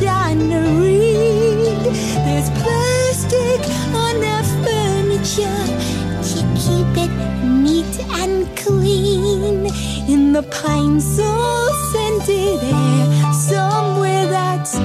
[0.00, 1.84] Donna Reed.
[2.24, 3.60] There's plastic
[3.94, 5.62] on the furniture
[6.30, 7.12] to keep it
[7.44, 9.66] neat and clean.
[10.08, 14.76] In the pine sol scented air, somewhere that's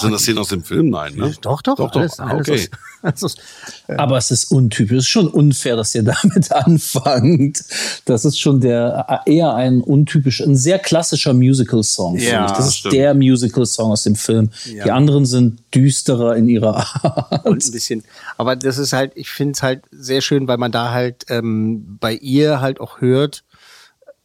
[0.00, 0.90] Sind das Szenen aus dem Film?
[0.90, 1.32] Nein, ne?
[1.42, 1.90] Doch, doch, doch.
[1.90, 2.00] doch.
[2.00, 2.68] alles, Ah, alles okay.
[3.02, 3.36] aus-
[3.96, 4.96] Aber es ist untypisch.
[4.98, 7.64] Es ist schon unfair, dass ihr damit anfangt.
[8.04, 12.16] Das ist schon der eher ein untypisch, ein sehr klassischer Musical-Song.
[12.16, 12.52] finde Ja, ich.
[12.52, 12.94] das ist stimmt.
[12.94, 14.50] der Musical-Song aus dem Film.
[14.72, 14.84] Ja.
[14.84, 17.44] Die anderen sind düsterer in ihrer Art.
[17.46, 18.04] und ein bisschen.
[18.36, 21.96] Aber das ist halt, ich finde es halt sehr schön, weil man da halt ähm,
[22.00, 23.44] bei ihr halt auch hört,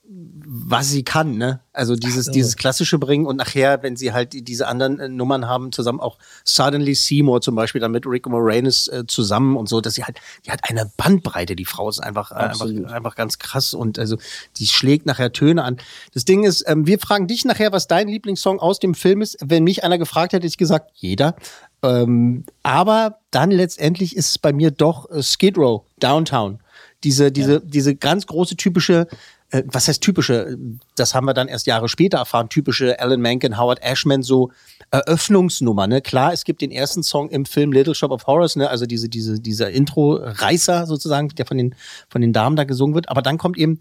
[0.07, 1.61] was sie kann, ne?
[1.73, 2.31] Also dieses, so.
[2.31, 5.99] dieses klassische bringen und nachher, wenn sie halt die- diese anderen äh, Nummern haben, zusammen
[5.99, 10.03] auch Suddenly Seymour zum Beispiel, dann mit Rick Moranis äh, zusammen und so, dass sie
[10.03, 13.97] halt, die hat eine Bandbreite, die Frau ist einfach, äh, einfach, einfach ganz krass und
[13.97, 14.17] also
[14.57, 15.77] die schlägt nachher Töne an.
[16.13, 19.37] Das Ding ist, ähm, wir fragen dich nachher, was dein Lieblingssong aus dem Film ist.
[19.43, 21.35] Wenn mich einer gefragt hätte, hätte ich gesagt, jeder.
[21.81, 26.59] Ähm, aber dann letztendlich ist es bei mir doch äh, Skid Row, Downtown.
[27.03, 29.07] Diese, diese, diese ganz große typische,
[29.55, 30.57] äh, was heißt typische?
[30.95, 34.51] Das haben wir dann erst Jahre später erfahren, typische Alan Menken, Howard Ashman, so
[34.91, 36.01] Eröffnungsnummer, ne?
[36.01, 38.69] Klar, es gibt den ersten Song im Film Little Shop of Horrors, ne?
[38.69, 41.75] Also diese, diese, dieser Intro-Reißer sozusagen, der von den,
[42.09, 43.09] von den Damen da gesungen wird.
[43.09, 43.79] Aber dann kommt eben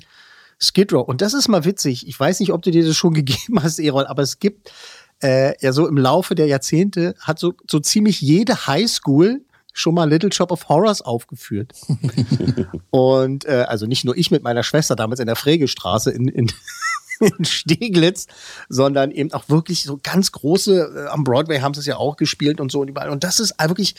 [0.61, 1.07] Skid Row.
[1.07, 2.07] Und das ist mal witzig.
[2.07, 4.73] Ich weiß nicht, ob du dir das schon gegeben hast, Erol, aber es gibt
[5.23, 9.43] äh, ja so im Laufe der Jahrzehnte hat so, so ziemlich jede Highschool
[9.75, 11.73] schon mal Little Shop of Horrors aufgeführt.
[12.91, 16.51] Und äh, also nicht nur ich mit meiner Schwester damals in der Fregestraße in, in,
[17.21, 18.29] in Steglitz,
[18.69, 22.17] sondern eben auch wirklich so ganz große, äh, am Broadway haben sie es ja auch
[22.17, 23.11] gespielt und so und überall.
[23.11, 23.97] Und das ist wirklich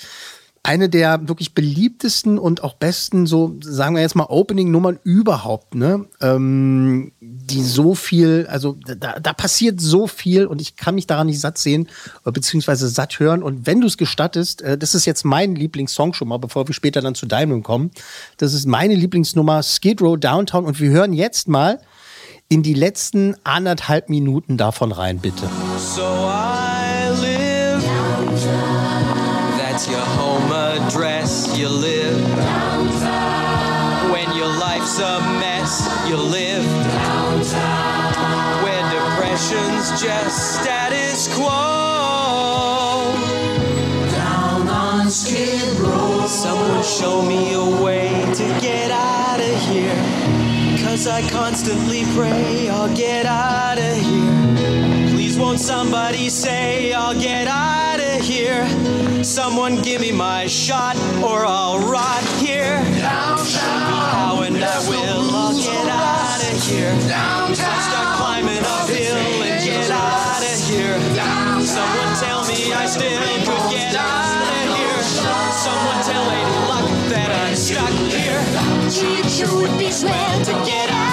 [0.66, 6.06] eine der wirklich beliebtesten und auch besten, so sagen wir jetzt mal, Opening-Nummern überhaupt, ne?
[6.22, 11.28] Ähm, die so viel, also da, da passiert so viel und ich kann mich daran
[11.28, 11.88] nicht satt sehen,
[12.26, 13.44] äh, beziehungsweise satt hören.
[13.44, 16.74] Und wenn du es gestattest, äh, das ist jetzt mein Lieblingssong schon mal, bevor wir
[16.74, 17.92] später dann zu deinem kommen.
[18.38, 20.66] Das ist meine Lieblingsnummer, Skid Row Downtown.
[20.66, 21.80] Und wir hören jetzt mal
[22.50, 25.48] in die letzten anderthalb Minuten davon rein, bitte.
[25.78, 26.75] So I
[31.66, 32.22] You live.
[32.36, 34.12] downtown.
[34.12, 36.64] When your life's a mess, you live.
[36.64, 38.64] downtown.
[38.64, 43.16] Where depression's just status quo.
[44.12, 46.28] Down on Skid Row.
[46.28, 49.98] Someone show me a way to get out of here.
[50.86, 55.10] Cause I constantly pray I'll get out of here.
[55.10, 57.85] Please won't somebody say I'll get out
[58.46, 59.24] here?
[59.24, 62.78] Someone give me my shot or I'll rot here.
[62.94, 65.32] Me how and I will.
[65.34, 65.72] I'll So
[67.64, 70.98] I start climbing uphill and get out of here.
[71.66, 75.02] Someone tell me I still could get out of here.
[75.66, 78.42] Someone tell Lady Luck that I'm stuck here.
[79.30, 81.05] Sure would be swell to get out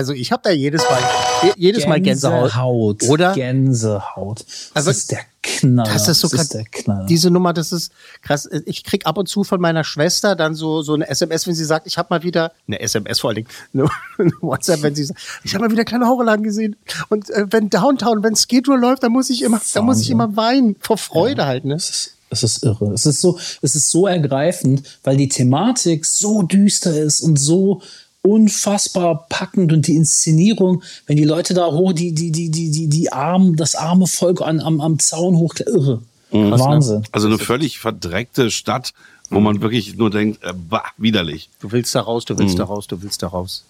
[0.00, 0.98] Also ich habe da jedes Mal,
[1.42, 2.44] je- jedes Mal Gänsehaut.
[2.52, 3.02] Gänsehaut.
[3.10, 3.34] Oder?
[3.34, 4.40] Gänsehaut.
[4.40, 5.92] Das Also, ist der Knaller.
[5.92, 7.04] Das ist so das ist der Knaller.
[7.04, 8.48] Diese Nummer, das ist krass.
[8.64, 11.66] Ich krieg ab und zu von meiner Schwester dann so so eine SMS, wenn sie
[11.66, 15.04] sagt, ich habe mal wieder eine SMS vor allen Dingen, eine, eine WhatsApp, wenn sie
[15.04, 16.76] sagt, ich habe mal wieder kleine Horrorladen gesehen.
[17.10, 20.08] Und äh, wenn Downtown, wenn Skid Row läuft, dann muss ich immer, dann muss ich
[20.08, 21.66] immer weinen vor Freude halt.
[21.66, 21.74] Ne?
[21.74, 22.92] Es ist irre.
[22.94, 27.82] Es ist so, es ist so ergreifend, weil die Thematik so düster ist und so
[28.22, 32.86] unfassbar packend und die Inszenierung, wenn die Leute da hoch, die, die, die, die, die,
[32.88, 36.02] die armen, das arme Volk an, am, am Zaun hoch, irre.
[36.32, 36.50] Mhm.
[36.52, 37.02] Wahnsinn.
[37.12, 38.92] Also eine völlig verdreckte Stadt,
[39.30, 41.48] wo man wirklich nur denkt, äh, bah, widerlich.
[41.60, 42.58] Du willst da raus, du willst Mhm.
[42.58, 43.64] da raus, du willst da raus.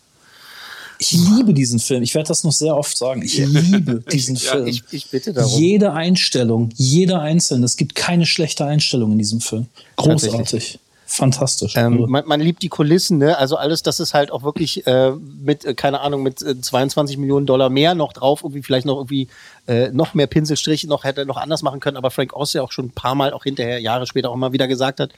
[0.98, 2.02] Ich liebe diesen Film.
[2.02, 3.22] Ich werde das noch sehr oft sagen.
[3.22, 4.66] Ich liebe diesen Ja, Film.
[4.66, 5.58] ich- ich bitte darum.
[5.58, 7.64] Jede Einstellung, jeder einzelne.
[7.64, 9.66] Es gibt keine schlechte Einstellung in diesem Film.
[9.96, 10.78] Großartig.
[11.12, 11.74] Fantastisch.
[11.76, 13.36] Ähm, man, man liebt die Kulissen, ne?
[13.36, 17.18] Also alles, das ist halt auch wirklich äh, mit, äh, keine Ahnung, mit äh, 22
[17.18, 19.26] Millionen Dollar mehr noch drauf, irgendwie vielleicht noch irgendwie
[19.70, 22.62] äh, noch mehr Pinselstriche, noch hätte er noch anders machen können, aber Frank Oz ja
[22.62, 25.12] auch schon ein paar Mal auch hinterher, Jahre später auch mal wieder gesagt hat,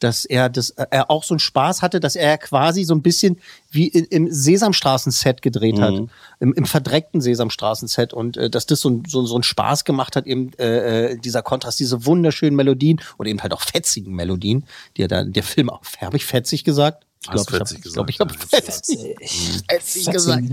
[0.00, 3.02] dass er das, äh, er auch so einen Spaß hatte, dass er quasi so ein
[3.02, 3.38] bisschen
[3.70, 6.10] wie in, im Sesamstraßen-Set gedreht hat, Mhm.
[6.40, 10.16] im, im verdreckten Sesamstraßen-Set und äh, dass das so, ein- so, so einen Spaß gemacht
[10.16, 14.64] hat, eben äh, äh, dieser Kontrast, diese wunderschönen Melodien oder eben halt auch fetzigen Melodien,
[14.96, 17.04] die er da, der Film auch, habe ich fetzig gesagt?
[17.24, 19.16] Ich glaube, ich habe ich glaub, ich hab gesagt, fetzig, Fetzig.
[19.18, 20.44] fetzig Fetzig gesagt.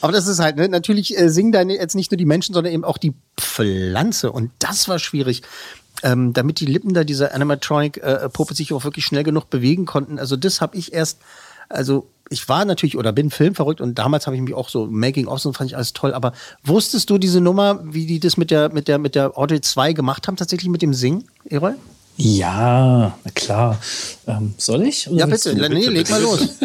[0.00, 2.72] Aber das ist halt, ne, natürlich äh, singen da jetzt nicht nur die Menschen, sondern
[2.72, 4.32] eben auch die Pflanze.
[4.32, 5.42] Und das war schwierig.
[6.02, 10.18] Ähm, damit die Lippen da dieser Animatronic-Puppe sich auch wirklich schnell genug bewegen konnten.
[10.18, 11.18] Also das habe ich erst,
[11.68, 15.46] also ich war natürlich oder bin filmverrückt und damals habe ich mich auch so Making-ofs
[15.46, 16.14] und fand ich alles toll.
[16.14, 16.32] Aber
[16.64, 19.92] wusstest du diese Nummer, wie die das mit der, mit der, mit der Audrey 2
[19.92, 21.74] gemacht haben, tatsächlich mit dem Singen, Eroy?
[22.20, 23.78] Ja, na klar.
[24.26, 25.08] Ähm, soll ich?
[25.08, 25.68] Oder Ja, bitte, du?
[25.68, 26.40] nee, leg mal los.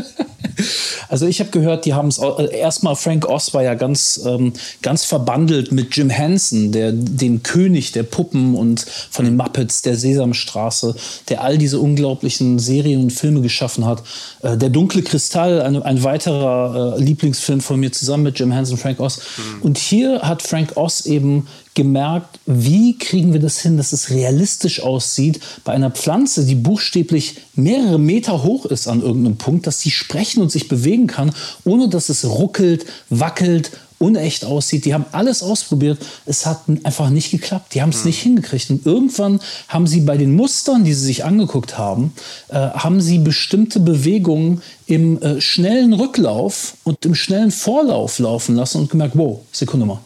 [1.10, 4.54] Also ich habe gehört, die haben es äh, erstmal Frank Oz war ja ganz ähm,
[4.82, 9.96] ganz verbandelt mit Jim Henson, der den König der Puppen und von den Muppets, der
[9.96, 10.96] Sesamstraße,
[11.30, 14.04] der all diese unglaublichen Serien und Filme geschaffen hat.
[14.42, 18.78] Äh, der dunkle Kristall, ein, ein weiterer äh, Lieblingsfilm von mir zusammen mit Jim Henson,
[18.78, 19.20] Frank Oz.
[19.62, 24.82] Und hier hat Frank Oz eben gemerkt, wie kriegen wir das hin, dass es realistisch
[24.82, 29.92] aussieht bei einer Pflanze, die buchstäblich mehrere Meter hoch ist an irgendeinem Punkt, dass sie
[29.92, 31.34] sprechen und sich bewegen kann,
[31.64, 33.72] ohne dass es ruckelt, wackelt,
[34.04, 34.86] unecht aussieht.
[34.86, 35.98] Die haben alles ausprobiert.
[36.26, 37.74] Es hat einfach nicht geklappt.
[37.74, 38.70] Die haben es nicht hingekriegt.
[38.70, 42.14] Und irgendwann haben sie bei den Mustern, die sie sich angeguckt haben,
[42.50, 48.80] äh, haben sie bestimmte Bewegungen im äh, schnellen Rücklauf und im schnellen Vorlauf laufen lassen
[48.82, 50.00] und gemerkt, wow, Sekunde mal.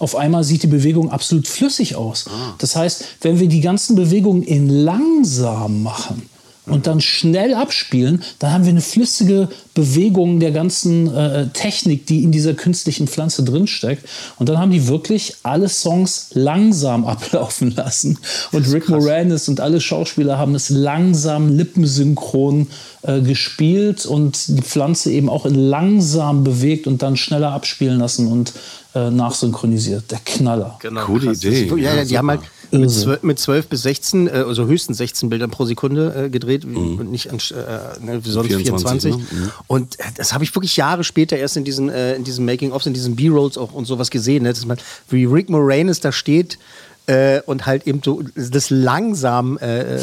[0.00, 2.24] Auf einmal sieht die Bewegung absolut flüssig aus.
[2.58, 6.29] Das heißt, wenn wir die ganzen Bewegungen in langsam machen
[6.66, 12.22] und dann schnell abspielen, dann haben wir eine flüssige Bewegung der ganzen äh, Technik, die
[12.22, 14.06] in dieser künstlichen Pflanze drinsteckt.
[14.38, 18.18] Und dann haben die wirklich alle Songs langsam ablaufen lassen.
[18.52, 22.68] Und Rick Moranis und alle Schauspieler haben es langsam lippensynchron
[23.02, 28.26] äh, gespielt und die Pflanze eben auch in langsam bewegt und dann schneller abspielen lassen
[28.26, 28.52] und
[28.94, 30.10] äh, nachsynchronisiert.
[30.10, 30.76] Der Knaller.
[30.80, 31.04] Genau.
[31.04, 31.44] Coole krass.
[31.44, 31.70] Idee.
[31.76, 32.40] Ja, ja, die haben halt.
[32.72, 36.64] Mit 12, mit 12 bis 16, äh, also höchstens 16 Bildern pro Sekunde äh, gedreht
[36.64, 39.16] und nicht an, äh, ne, wie sonst 24, 24.
[39.16, 39.16] ne?
[39.16, 39.50] Mhm.
[39.66, 42.86] Und äh, das habe ich wirklich Jahre später erst in diesen, äh, in diesen Making-ofs,
[42.86, 44.52] in diesen B-Rolls auch und sowas gesehen, ne?
[44.52, 44.78] dass man,
[45.08, 46.58] wie Rick Moranis da steht
[47.06, 50.00] äh, und halt eben so das langsam äh, äh,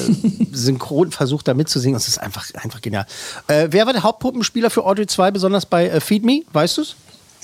[0.52, 1.94] synchron versucht da mitzusingen.
[1.94, 3.06] Das ist einfach, einfach genial.
[3.48, 6.42] Äh, wer war der Hauptpuppenspieler für Audrey 2, besonders bei äh, Feed Me?
[6.52, 6.96] Weißt du es?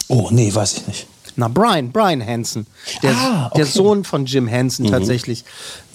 [0.09, 1.07] Oh, nee, weiß ich nicht.
[1.35, 2.67] Na, Brian, Brian Hansen.
[3.01, 3.57] Der, Ah, okay.
[3.57, 4.91] der Sohn von Jim Henson Mhm.
[4.91, 5.43] tatsächlich.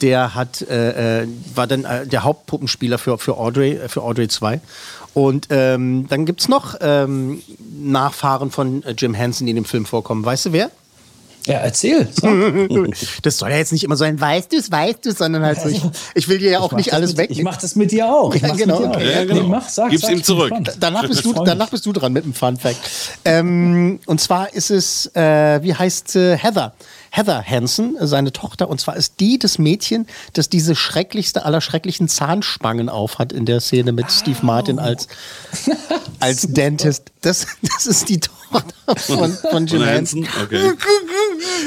[0.03, 4.29] Der hat, äh, äh, war dann äh, der Hauptpuppenspieler für, für, Audrey, äh, für Audrey
[4.29, 4.61] 2.
[5.15, 7.43] Und ähm, dann gibt es noch ähm,
[7.81, 10.25] Nachfahren von äh, Jim Henson, die in dem Film vorkommen.
[10.25, 10.71] Weißt du wer?
[11.49, 12.07] Ja, erzähl.
[13.23, 15.69] Das soll ja jetzt nicht immer so ein weißt du, weißt du, sondern halt so,
[15.69, 15.83] ich,
[16.15, 17.31] ich will dir ja auch nicht alles mit, weg.
[17.31, 18.35] Ich mach das mit dir auch.
[18.35, 18.85] Ich Ja, genau.
[18.85, 19.01] Auch.
[19.01, 19.43] Ja, genau.
[19.43, 20.53] Nee, mach, sag, Gib's sag, ihm zurück.
[20.79, 22.79] Danach bist, du, danach bist du dran mit dem Fun Fact.
[23.25, 26.75] Ähm, und zwar ist es, äh, wie heißt sie, Heather.
[27.11, 28.69] Heather Hansen, seine Tochter.
[28.69, 33.61] Und zwar ist die das Mädchen, das diese schrecklichste aller schrecklichen Zahnspangen aufhat in der
[33.61, 35.09] Szene mit Steve Martin als,
[36.21, 37.05] als Dentist.
[37.23, 38.38] Das, das ist die Tochter
[38.97, 40.25] von, von Jim Henson.
[40.25, 40.29] Hansen?
[40.45, 40.73] Okay.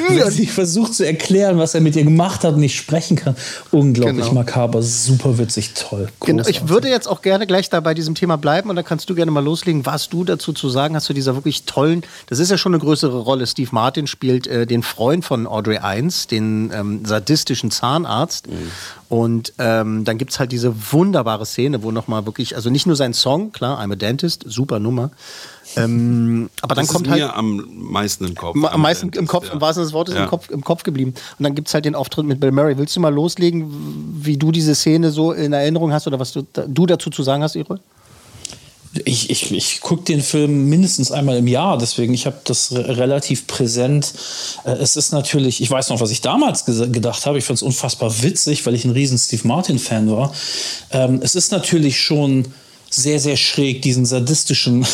[0.07, 3.35] Wenn sie versucht zu erklären, was er mit ihr gemacht hat und nicht sprechen kann.
[3.71, 4.33] Unglaublich Genau.
[4.33, 6.07] makaber, super witzig, toll.
[6.21, 9.09] Genau, ich würde jetzt auch gerne gleich da bei diesem Thema bleiben und dann kannst
[9.09, 12.39] du gerne mal loslegen, was du dazu zu sagen hast zu dieser wirklich tollen, das
[12.39, 13.45] ist ja schon eine größere Rolle.
[13.47, 18.47] Steve Martin spielt äh, den Freund von Audrey 1, den ähm, sadistischen Zahnarzt.
[19.09, 22.95] Und ähm, dann gibt es halt diese wunderbare Szene, wo nochmal wirklich, also nicht nur
[22.95, 25.11] sein Song, klar, I'm a Dentist, super Nummer.
[25.77, 28.55] Ähm, aber dann das kommt ist halt mir am meisten im Kopf.
[28.55, 29.53] am Am meisten im Kopf, ja.
[29.53, 30.23] im wahrsten Sinne des Wortes, Ja.
[30.23, 31.13] im, Kopf, im Kopf geblieben.
[31.39, 32.77] Und dann gibt es halt den Auftritt mit Bill Murray.
[32.77, 33.67] Willst du mal loslegen,
[34.21, 37.43] wie du diese Szene so in Erinnerung hast oder was du, du dazu zu sagen
[37.43, 37.77] hast, Iro?
[39.05, 42.97] Ich, ich, ich gucke den Film mindestens einmal im Jahr, deswegen ich habe das re
[42.97, 44.11] relativ präsent.
[44.65, 47.37] Äh, es ist natürlich, ich weiß noch, was ich damals gedacht habe.
[47.37, 50.33] Ich fand es unfassbar witzig, weil ich ein riesen Steve Martin-Fan war.
[50.91, 52.47] Ähm, es ist natürlich schon
[52.93, 54.85] sehr, sehr schräg, diesen sadistischen,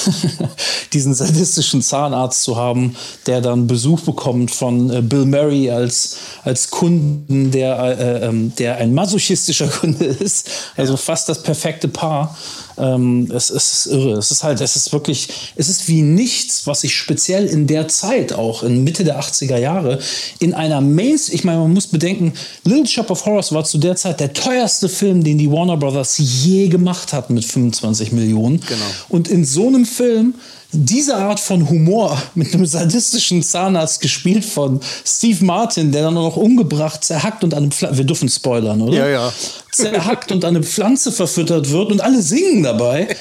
[0.94, 6.70] diesen sadistischen Zahnarzt zu haben, der dann Besuch bekommt von äh, Bill Murray als, als
[6.70, 10.50] Kunden, der, äh, ähm, der ein masochistischer Kunde ist.
[10.76, 12.38] Also fast das perfekte Paar.
[12.78, 14.14] Ähm, es, es ist irre.
[14.14, 17.88] Es ist halt, es ist wirklich, es ist wie nichts, was ich speziell in der
[17.88, 20.00] Zeit auch, in Mitte der 80er Jahre,
[20.40, 23.96] in einer Mainstream, ich meine, man muss bedenken, Little Shop of Horrors war zu der
[23.96, 28.60] Zeit der teuerste Film, den die Warner Brothers je gemacht hat mit 25 Millionen.
[28.62, 28.86] Genau.
[29.10, 30.36] Und in so einem Film
[30.74, 36.36] diese Art von Humor mit einem sadistischen Zahnarzt gespielt von Steve Martin, der dann noch
[36.36, 38.98] umgebracht, zerhackt und an einem Pflanze, wir dürfen spoilern, oder?
[38.98, 39.34] Ja, ja.
[39.72, 43.08] Zerhackt und an eine Pflanze verfüttert wird und alle singen dabei.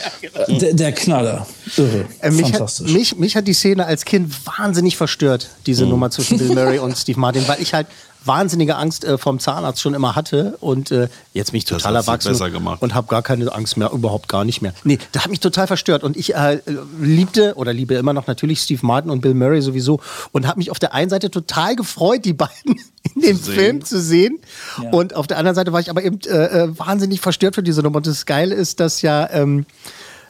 [0.49, 1.47] Äh, Der, der Knaller.
[1.77, 2.05] Irre.
[2.21, 2.93] Äh, mich, hat, Fantastisch.
[2.93, 5.91] mich, mich hat die Szene als Kind wahnsinnig verstört, diese Mhm.
[5.91, 7.87] Nummer zwischen Bill Murray und Steve Martin, weil ich halt
[8.27, 11.97] wahnsinnige Angst äh, vom Zahnarzt schon immer hatte und äh, jetzt bin ich Das total
[11.97, 12.83] erwachsen besser gemacht.
[12.83, 14.73] und habe gar keine Angst mehr, überhaupt gar nicht mehr.
[14.85, 16.61] Nee, der hat mich total verstört und ich äh,
[17.01, 20.01] liebte oder liebe immer noch natürlich Steve Martin und Bill Murray sowieso
[20.33, 22.55] und habe mich auf der einen Seite total gefreut, die beiden
[23.15, 23.55] in dem Sehen.
[23.55, 24.39] Film zu sehen
[24.83, 24.91] Ja.
[24.91, 27.83] und auf der anderen Seite war ich aber eben äh, äh, wahnsinnig verstört für diese
[27.83, 29.67] Nummer und das Geile ist, dass ja ähm,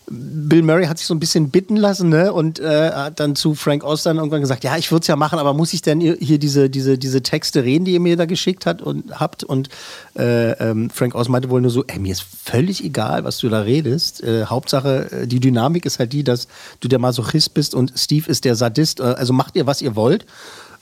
[0.08, 2.32] Bill Murray hat sich so ein bisschen bitten lassen ne?
[2.32, 5.38] und äh, hat dann zu Frank dann irgendwann gesagt, ja, ich würde es ja machen,
[5.38, 8.66] aber muss ich denn hier diese, diese, diese Texte reden, die ihr mir da geschickt
[8.66, 9.42] hat und habt?
[9.42, 9.68] Und
[10.16, 13.48] äh, ähm, Frank Oz meinte wohl nur so, ey, mir ist völlig egal, was du
[13.48, 14.22] da redest.
[14.22, 16.46] Äh, Hauptsache, äh, die Dynamik ist halt die, dass
[16.78, 19.00] du der Masochist bist und Steve ist der Sadist.
[19.00, 20.24] Äh, also macht ihr, was ihr wollt.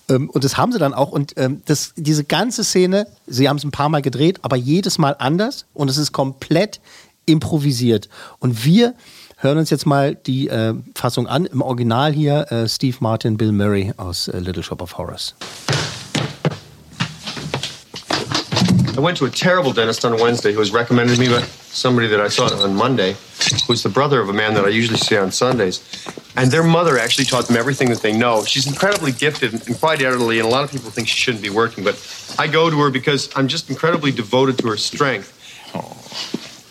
[0.09, 1.13] Ähm, und das haben sie dann auch.
[1.13, 4.99] Und ähm, das, diese ganze Szene, sie haben es ein paar Mal gedreht, aber jedes
[4.99, 6.81] Mal anders und es ist komplett
[7.27, 8.09] improvisiert.
[8.39, 8.95] Und wir
[9.45, 11.45] hören uns jetzt mal die äh, Fassung an.
[11.45, 15.35] Im Original hier äh, Steve Martin, Bill Murray aus äh, Little Shop of Horrors.
[18.97, 22.21] I went to a terrible dentist on Wednesday who was recommended me by somebody that
[22.21, 23.17] I saw on Monday,
[23.67, 25.83] who's the brother of a man that I usually see on Sundays.
[26.37, 28.45] And their mother actually taught them everything that they know.
[28.45, 31.51] She's incredibly gifted and quite elderly, and a lot of people think she shouldn't be
[31.51, 31.97] working, but
[32.39, 35.33] I go to her because I'm just incredibly devoted to her strength.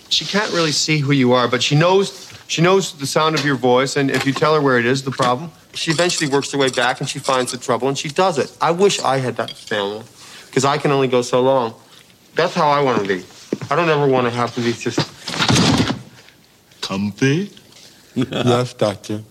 [0.10, 3.44] She can't really see who you are, but she knows she knows the sound of
[3.44, 6.52] your voice, and if you tell her where it is, the problem, she eventually works
[6.52, 8.56] her way back and she finds the trouble and she does it.
[8.62, 10.04] I wish I had that stamina
[10.46, 11.74] because I can only go so long.
[12.36, 13.26] That's how I want to be.
[13.72, 15.00] I don't ever want to have to be just
[16.82, 17.50] comfy.
[18.14, 19.24] yes, doctor.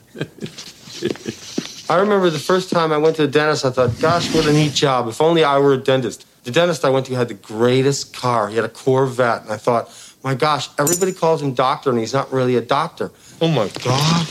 [1.88, 4.52] I remember the first time I went to the dentist, I thought, gosh, what a
[4.52, 5.06] neat job.
[5.06, 6.26] If only I were a dentist.
[6.42, 8.48] The dentist I went to had the greatest car.
[8.48, 9.42] He had a Corvette.
[9.42, 9.90] And I thought,
[10.22, 13.10] my gosh, everybody calls him doctor, and he's not really a doctor.
[13.40, 14.28] Oh, my God.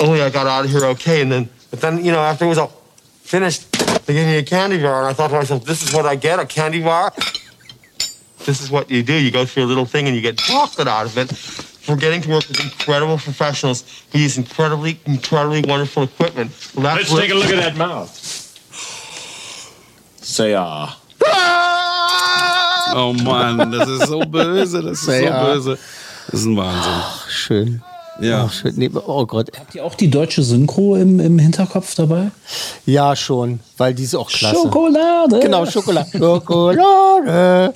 [0.00, 1.22] only I got out of here okay.
[1.22, 2.72] And then, but then, you know, after it was all
[3.22, 3.70] finished,
[4.06, 5.00] they gave me a candy bar.
[5.00, 7.12] And I thought to myself, this is what I get, a candy bar?
[8.44, 9.14] This is what you do.
[9.14, 11.32] You go through a little thing and you get chocolate out of it.
[11.88, 16.50] We're getting to work with incredible professionals who use incredibly, incredibly wonderful equipment.
[16.74, 18.10] Well, Let's what- take a look at that mouth.
[20.22, 21.00] Say ah.
[22.94, 25.78] Oh Mann, das ist so böse, das ist Say so böse.
[26.30, 26.92] Das ist ein Wahnsinn.
[27.28, 27.82] Schön.
[28.20, 28.44] Ja.
[28.44, 29.50] Oh, shit, nee, oh Gott.
[29.58, 32.30] Habt ihr auch die deutsche Synchro im, im Hinterkopf dabei?
[32.86, 34.54] Ja, schon, weil die ist auch klasse.
[34.54, 35.40] Schokolade.
[35.40, 36.10] Genau, Schokolade.
[36.16, 37.72] Schokolade.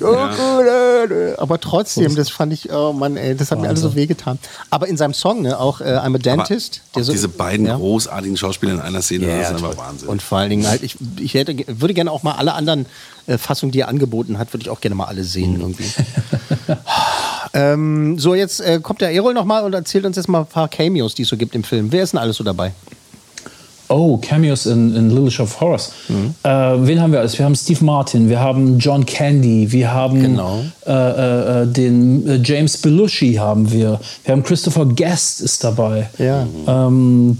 [0.00, 1.36] Schokolade.
[1.38, 4.40] Aber trotzdem, das fand ich, oh Mann, ey, das hat mir alles so wehgetan.
[4.70, 6.80] Aber in seinem Song, ne, auch äh, I'm a Dentist.
[6.98, 7.76] So- diese beiden Ja.
[7.76, 9.84] großartigen Schauspieler in einer Szene, Ja, das ist ja, einfach toll.
[9.86, 10.08] Wahnsinn.
[10.08, 12.86] Und vor allen Dingen halt, ich, ich hätte, würde gerne auch mal alle anderen
[13.26, 15.84] äh, Fassungen, die er angeboten hat, würde ich auch gerne mal alle sehen irgendwie.
[17.54, 20.68] ähm, so, jetzt äh, kommt der Erol nochmal und erzählt uns jetzt mal ein paar
[20.68, 21.92] Cameos, die es so gibt im Film.
[21.92, 22.72] Wer ist denn alles so dabei?
[23.92, 25.92] Oh, Cameos in, in Little Shop of Horrors.
[26.42, 27.36] Äh, wen haben wir alles?
[27.38, 30.62] Wir haben Steve Martin, wir haben John Candy, wir haben Genau.
[30.86, 36.08] äh, äh, den äh, James Belushi haben wir, wir haben Christopher Guest ist dabei.
[36.18, 36.46] Ja.
[36.66, 37.36] Ähm,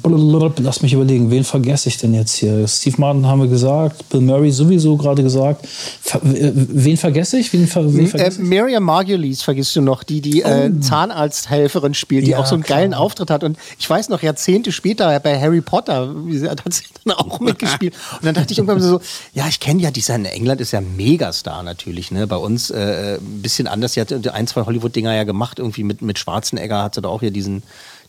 [0.59, 2.66] lass mich überlegen, wen vergesse ich denn jetzt hier?
[2.68, 5.66] Steve Martin haben wir gesagt, Bill Murray sowieso gerade gesagt.
[6.03, 7.53] Ver äh, wen vergesse ich?
[7.53, 8.48] Wen, ver wen Äh, vergesse ich?
[8.48, 12.62] Miriam Margulies vergisst du noch, die die äh, Zahnarzthelferin spielt, die Ja, auch so einen
[12.64, 12.80] klar.
[12.80, 13.44] geilen Auftritt hat.
[13.44, 16.12] Und ich weiß noch, Jahrzehnte später bei Harry Potter,
[16.43, 17.95] sie- hat sie dann auch mitgespielt.
[18.14, 19.01] Und dann dachte ich irgendwann so,
[19.32, 22.11] ja, ich kenne ja, die ist ja in England ist ja Megastar natürlich.
[22.11, 22.26] Ne?
[22.26, 23.95] Bei uns äh, ein bisschen anders.
[23.95, 27.20] Sie hat ein, zwei Hollywood-Dinger ja gemacht, irgendwie mit, mit Schwarzenegger hat sie da auch
[27.20, 27.62] hier diesen,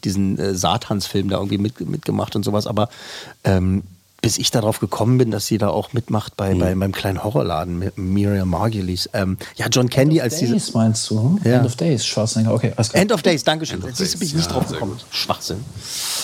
[0.04, 2.68] diesen äh, Satansfilm da irgendwie mit, mitgemacht und sowas.
[2.68, 2.90] Aber
[3.44, 3.84] ähm,
[4.24, 7.78] bis ich darauf gekommen bin, dass sie da auch mitmacht bei, bei beim kleinen Horrorladen
[7.78, 9.10] mit Miriam Margulies.
[9.12, 10.54] Ähm, ja, John Candy als diese.
[10.54, 11.20] Days meinst du?
[11.20, 11.40] hm?
[11.44, 11.58] Ja.
[11.58, 12.54] End of Days, Schwarzenegger.
[12.54, 13.02] Okay, alles klar.
[13.02, 13.82] End of Days, Dankeschön.
[13.82, 14.98] End of Jetzt du, bin ich Days, nicht ja, drauf gekommen.
[15.12, 15.58] Schwachsinn.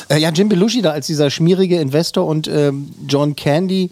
[0.07, 3.91] Äh, ja, Jim Belushi da als dieser schmierige Investor und ähm, John Candy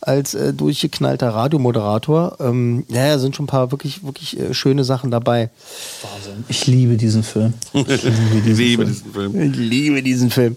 [0.00, 2.36] als äh, durchgeknallter Radiomoderator.
[2.38, 5.50] Ähm, ja, ja, sind schon ein paar wirklich, wirklich äh, schöne Sachen dabei.
[6.46, 7.54] Ich liebe diesen Film.
[7.74, 8.04] Ich
[8.44, 9.40] liebe diesen Film.
[9.40, 10.56] Ich liebe diesen Film.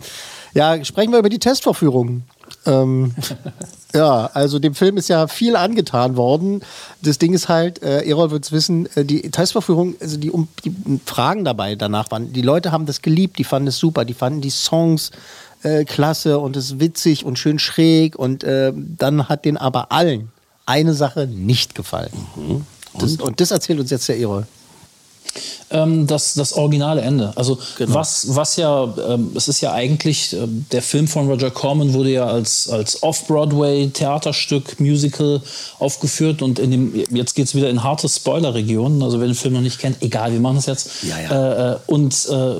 [0.53, 2.21] Ja, sprechen wir über die Testvorführung.
[2.65, 3.13] Ähm,
[3.93, 6.61] ja, also dem Film ist ja viel angetan worden.
[7.01, 10.47] Das Ding ist halt, äh, Erol wird es wissen, äh, die Testvorführung, also die, um,
[10.63, 10.73] die
[11.05, 14.41] Fragen dabei danach waren, die Leute haben das geliebt, die fanden es super, die fanden
[14.41, 15.11] die Songs
[15.63, 20.29] äh, klasse und es witzig und schön schräg und äh, dann hat den aber allen
[20.65, 22.11] eine Sache nicht gefallen.
[22.97, 24.45] Das, und das erzählt uns jetzt der Erol.
[25.71, 27.33] Ähm, das, das originale Ende.
[27.35, 27.95] Also Genau.
[27.95, 32.11] was, was ja, ähm, es ist ja eigentlich, ähm, der Film von Roger Corman wurde
[32.11, 35.41] ja als, als Off-Broadway-Theaterstück, Musical
[35.79, 39.55] aufgeführt und in dem, jetzt geht es wieder in harte Spoiler-Regionen, also wer den Film
[39.55, 40.89] noch nicht kennt, egal, wir machen das jetzt.
[41.03, 41.29] Ja, ja.
[41.29, 42.55] Äh, äh, und äh,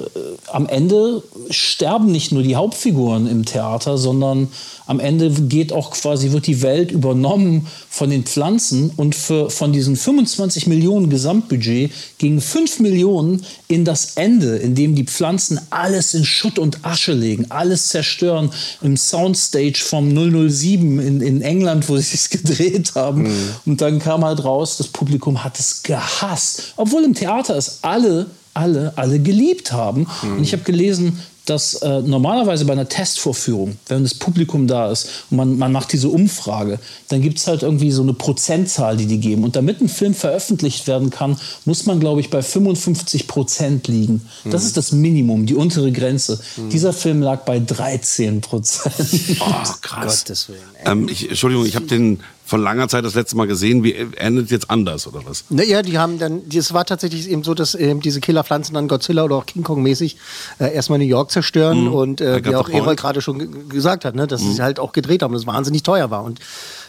[0.52, 4.50] am Ende sterben nicht nur die Hauptfiguren im Theater, sondern
[4.86, 9.72] am Ende geht auch quasi, wird die Welt übernommen von den Pflanzen und für, von
[9.72, 16.14] diesen 25 Millionen Gesamtbudget gingen 5 Millionen in das Ende, in dem die Pflanzen alles
[16.14, 21.98] in Schutt und Asche legen, alles zerstören im Soundstage vom 007 in, in England, wo
[21.98, 23.30] sie es gedreht haben.
[23.66, 26.74] Und dann kam halt raus, das Publikum hat es gehasst.
[26.76, 30.08] Obwohl im Theater es alle, alle, alle geliebt haben.
[30.22, 35.10] Und ich habe gelesen, dass äh, normalerweise bei einer Testvorführung, wenn das Publikum da ist
[35.30, 36.80] und man, man macht diese Umfrage,
[37.10, 39.44] dann gibt es halt irgendwie so eine Prozentzahl, die die geben.
[39.44, 44.22] Und damit ein Film veröffentlicht werden kann, muss man, glaube ich, bei 55 Prozent liegen.
[44.46, 44.68] Das Mhm.
[44.68, 46.40] ist das Minimum, die untere Grenze.
[46.72, 48.94] Dieser Film lag bei 13 Prozent.
[49.42, 49.46] Oh,
[49.82, 50.20] krass.
[50.24, 50.60] Gottes Willen.
[50.86, 53.84] Ähm, ich, Entschuldigung, ich habe den vor langer Zeit das letzte Mal gesehen.
[53.84, 55.46] Wie endet jetzt anders oder was?
[55.50, 59.24] Naja, die haben dann, es war tatsächlich eben so, dass ähm, diese Killerpflanzen dann Godzilla
[59.24, 60.18] oder auch King Kong mäßig
[60.60, 61.94] äh, erstmal New York zerstören Mhm.
[61.94, 64.54] und äh, wie auch Erol gerade schon ge- gesagt hat, ne, dass Mhm.
[64.54, 66.40] sie halt auch gedreht haben, dass es wahnsinnig teuer war und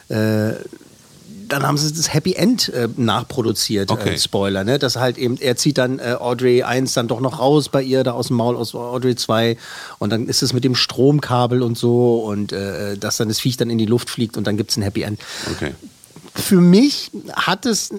[0.09, 0.55] äh,
[1.49, 4.15] dann haben sie das Happy End äh, nachproduziert, Okay.
[4.15, 4.79] äh, Spoiler, ne?
[4.79, 8.05] Dass halt eben, er zieht dann äh, Audrey 1 dann doch noch raus bei ihr,
[8.05, 9.57] da aus dem Maul aus Audrey 2
[9.99, 13.57] und dann ist es mit dem Stromkabel und so und äh, dass dann das Viech
[13.57, 15.21] dann in die Luft fliegt und dann gibt es ein Happy End
[15.53, 15.73] Okay.
[16.35, 17.95] Für mich hat es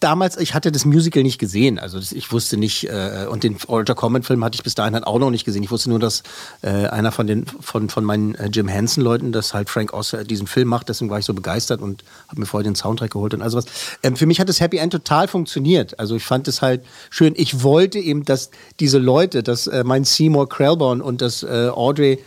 [0.00, 3.94] damals, ich hatte das Musical nicht gesehen, also ich wusste nicht, äh, und den Roger
[3.94, 5.62] Corman-Film hatte ich bis dahin halt auch noch nicht gesehen.
[5.62, 6.22] Ich wusste nur, dass
[6.62, 10.24] äh, einer von den von, von meinen äh, Jim Henson-Leuten, dass halt Frank Oz äh,
[10.24, 13.34] diesen Film macht, deswegen war ich so begeistert und habe mir vorher den Soundtrack geholt
[13.34, 13.66] und also was.
[14.02, 15.98] Ähm, für mich hat das Happy End total funktioniert.
[15.98, 17.34] Also ich fand es halt schön.
[17.36, 22.18] Ich wollte eben, dass diese Leute, dass äh, mein Seymour Krelborn und das äh, Audrey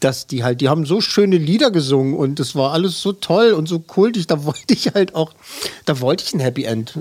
[0.00, 3.52] dass die halt, die haben so schöne Lieder gesungen und das war alles so toll
[3.52, 4.26] und so kultig.
[4.26, 5.32] Da wollte ich halt auch,
[5.86, 6.98] da wollte ich ein Happy End.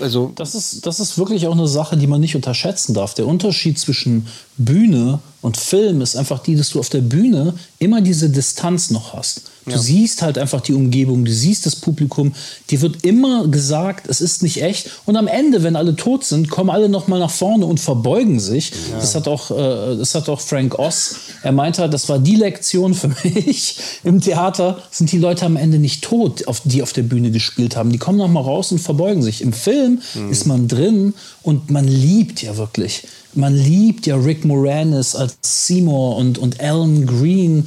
[0.00, 3.14] Also Das ist, das ist wirklich auch eine Sache, die man nicht unterschätzen darf.
[3.14, 4.28] Der Unterschied zwischen
[4.58, 9.12] Bühne und Film ist einfach die, dass du auf der Bühne immer diese Distanz noch
[9.14, 9.42] hast.
[9.66, 9.78] Du Ja.
[9.78, 12.32] siehst halt einfach die Umgebung, du siehst das Publikum.
[12.70, 14.90] Dir wird immer gesagt, es ist nicht echt.
[15.04, 18.40] Und am Ende, wenn alle tot sind, kommen alle noch mal nach vorne und verbeugen
[18.40, 18.72] sich.
[18.98, 21.16] Das, hat auch, äh, das hat auch Frank Oz.
[21.42, 23.76] Er meinte halt, das war die Lektion für mich.
[24.04, 27.76] Im Theater sind die Leute am Ende nicht tot, auf, die auf der Bühne gespielt
[27.76, 27.90] haben.
[27.92, 29.42] Die kommen noch mal raus und verbeugen sich.
[29.42, 30.00] Im Film
[30.30, 33.06] ist man drin und man liebt ja wirklich.
[33.34, 37.66] Man liebt ja Rick Moranis als Seymour und, und Alan Green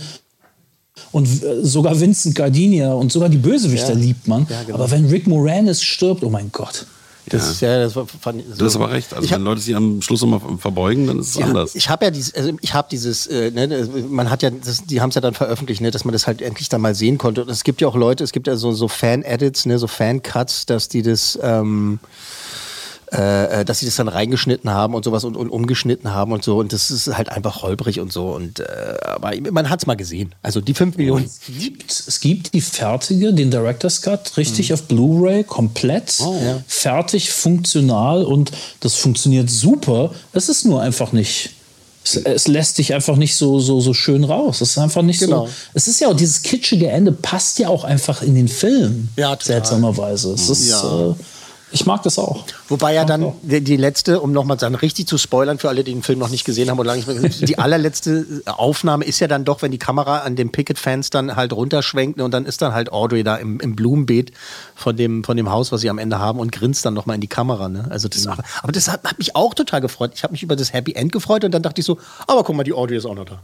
[1.11, 3.99] und äh, sogar Vincent Gardenia und sogar die Bösewichter Ja.
[3.99, 4.47] liebt man.
[4.49, 4.75] Ja, genau.
[4.79, 6.85] Aber wenn Rick Moranis stirbt, oh mein Gott.
[7.29, 9.13] Das ist ja, das war, fand ich, Du hast aber recht.
[9.13, 11.75] Also wenn Leute sich am Schluss nochmal verbeugen, dann ist es Ja, anders.
[11.75, 14.99] Ich habe ja dieses, also ich habe dieses, äh, ne, man hat ja, das, die
[14.99, 17.43] haben es ja dann veröffentlicht, ne, dass man das halt endlich dann mal sehen konnte.
[17.43, 20.65] Und es gibt ja auch Leute, es gibt ja so, so Fan-Edits, ne, so Fan-Cuts,
[20.65, 21.99] dass die das, ähm,
[23.11, 26.57] äh, dass sie das dann reingeschnitten haben und sowas und, und umgeschnitten haben und so.
[26.59, 28.27] Und das ist halt einfach holprig und so.
[28.31, 28.63] Und äh,
[29.05, 30.33] aber man hat es mal gesehen.
[30.41, 31.25] Also die 5 Millionen.
[31.25, 36.61] Es gibt, es gibt die fertige, den Director's Cut, richtig auf Blu-ray, komplett, ja.
[36.67, 40.11] fertig, funktional und das funktioniert super.
[40.31, 41.51] Es ist nur einfach nicht.
[42.03, 44.61] Es, es lässt dich einfach nicht so, so, so schön raus.
[44.61, 45.45] Es ist einfach nicht Genau.
[45.47, 45.51] so.
[45.73, 49.09] Es ist ja auch dieses kitschige Ende, passt ja auch einfach in den Film.
[49.17, 49.45] Ja, total.
[49.57, 50.33] Seltsamerweise.
[50.33, 51.09] Es ist, Ja.
[51.11, 51.13] äh,
[51.71, 52.45] ich mag das auch.
[52.69, 56.03] Wobei ja dann die, letzte, um nochmal dann richtig zu spoilern für alle, die den
[56.03, 59.19] Film noch nicht gesehen haben oder lange nicht mehr gesehen haben, die allerletzte Aufnahme ist
[59.19, 62.45] ja dann doch, wenn die Kamera an den Picket-Fans dann halt runterschwenkt ne, und dann
[62.45, 64.31] ist dann halt Audrey da im, im Blumenbeet
[64.75, 67.21] von dem, von dem Haus, was sie am Ende haben und grinst dann nochmal in
[67.21, 67.69] die Kamera.
[67.69, 67.85] Ne?
[67.89, 70.11] Also das, aber, aber das hat, hat mich auch total gefreut.
[70.15, 71.97] Ich habe mich über das Happy End gefreut und dann dachte ich so,
[72.27, 73.41] aber guck mal, die Audrey ist auch noch da.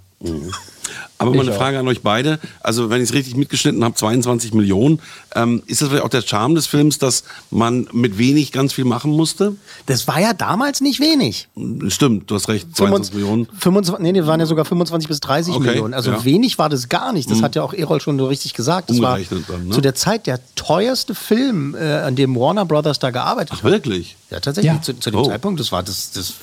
[1.17, 1.57] Aber mal eine auch.
[1.57, 2.39] Frage an euch beide.
[2.61, 4.99] Also, wenn ich es richtig mitgeschnitten habe, 22 Millionen.
[5.35, 8.85] Ähm, ist das vielleicht auch der Charme des Films, dass man mit wenig ganz viel
[8.85, 9.55] machen musste?
[9.85, 11.47] Das war ja damals nicht wenig.
[11.89, 13.47] Stimmt, du hast recht, 22 Millionen.
[13.59, 15.93] 25, nee, nee, waren ja sogar 25 bis 30 Okay, Millionen.
[15.93, 16.23] Also ja.
[16.25, 17.29] wenig war das gar nicht.
[17.31, 17.43] Das Mhm.
[17.43, 18.89] hat ja auch Erol schon so richtig gesagt.
[18.89, 19.73] Das war dann, ne?
[19.73, 23.59] zu der Zeit der teuerste Film, äh, an dem Warner Brothers da gearbeitet hat.
[23.61, 24.15] Ach, wirklich?
[24.29, 24.73] Ja, tatsächlich.
[24.73, 24.81] Ja.
[24.81, 25.25] Zu, zu dem Oh.
[25.25, 26.11] Zeitpunkt, das war das.
[26.11, 26.33] das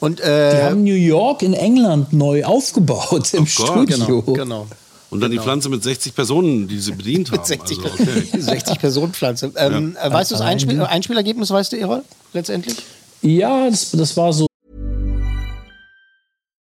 [0.00, 4.22] und Die äh, haben New York in England neu aufgebaut im Oh Gott, Studio.
[4.22, 4.66] genau, genau.
[5.10, 7.38] Und dann die Pflanze mit 60 Personen, die sie bedient haben.
[7.38, 8.28] Mit 60, also, okay.
[8.40, 9.52] 60 Personen Pflanze.
[9.56, 12.76] Ähm, äh, weißt du das Einspiel, Einspielergebnis, weißt du, Erol, letztendlich?
[13.22, 14.46] Ja, das, das war so.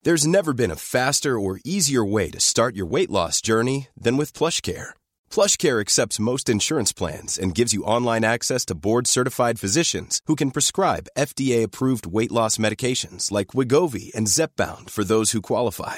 [0.03, 4.17] There's never been a faster or easier way to start your weight loss journey than
[4.17, 4.93] with PlushCare.
[5.29, 10.49] PlushCare accepts most insurance plans and gives you online access to board-certified physicians who can
[10.49, 15.97] prescribe FDA-approved weight loss medications like Wigovi and Zepbound for those who qualify.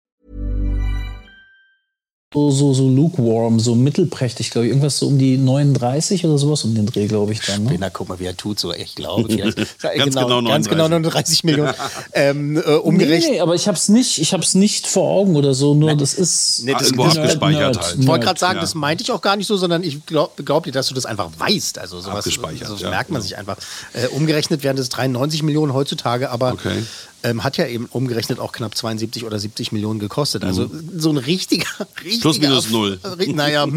[2.33, 4.71] So, so, so lukewarm, so mittelprächtig, glaube ich.
[4.71, 7.65] Irgendwas so um die 39 oder sowas um den Dreh, glaube ich dann.
[7.65, 7.75] Ne?
[7.77, 8.73] Na, guck mal, wie er tut so.
[8.73, 9.27] Ich glaube.
[9.81, 11.73] Ganz genau Ganz genau 39 Millionen.
[12.13, 13.31] ähm, äh, umgerechnet.
[13.31, 15.73] Nee, nee, aber ich habe es nicht, ich hab's nicht vor Augen oder so.
[15.73, 16.63] Nur das ist.
[16.63, 17.97] Nee, das- Irgendwo das- abgespeichert halt.
[17.99, 18.61] Ich wollte gerade sagen, Ja.
[18.61, 21.05] das meinte ich auch gar nicht so, sondern ich glaube glaub dir, dass du das
[21.05, 21.79] einfach weißt.
[21.79, 22.91] Also sowas Abgespeichert, so ja.
[22.91, 23.57] merkt man sich einfach.
[23.91, 26.81] Äh, umgerechnet wären das 93 Millionen heutzutage, aber Okay.
[27.23, 30.43] Ähm, hat ja eben umgerechnet auch knapp 72 oder 70 Millionen gekostet.
[30.43, 31.65] Also so ein richtiger,
[32.03, 32.21] richtiger Mhm.
[32.21, 32.99] Plus, minus null.
[33.33, 33.67] Naja,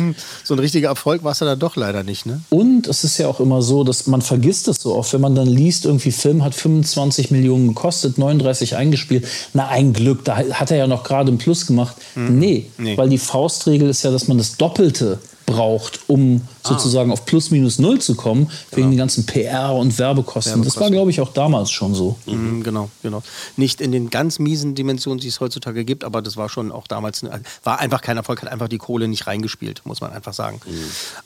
[0.45, 2.41] so ein richtiger Erfolg war es ja dann doch leider nicht, ne?
[2.51, 5.35] Und es ist ja auch immer so, dass man vergisst es so oft, wenn man
[5.35, 9.27] dann liest, irgendwie Film hat 25 Millionen gekostet, 39 eingespielt.
[9.53, 11.97] Na, ein Glück, da hat er ja noch gerade einen Plus gemacht.
[12.15, 12.97] Nee, Nee.
[12.97, 17.79] weil die Faustregel ist ja, dass man das Doppelte braucht, um sozusagen auf plus minus
[17.79, 20.63] null zu kommen, wegen den ganzen PR und Werbekosten.
[20.63, 22.17] Das war, glaube ich, auch damals schon so.
[22.27, 23.23] Mhm, genau, genau.
[23.57, 26.87] Nicht in den ganz miesen Dimensionen, die es heutzutage gibt, aber das war schon auch
[26.87, 27.23] damals,
[27.63, 30.61] war einfach kein Erfolg, hat einfach die Kohle nicht reingespielt, muss man einfach sagen.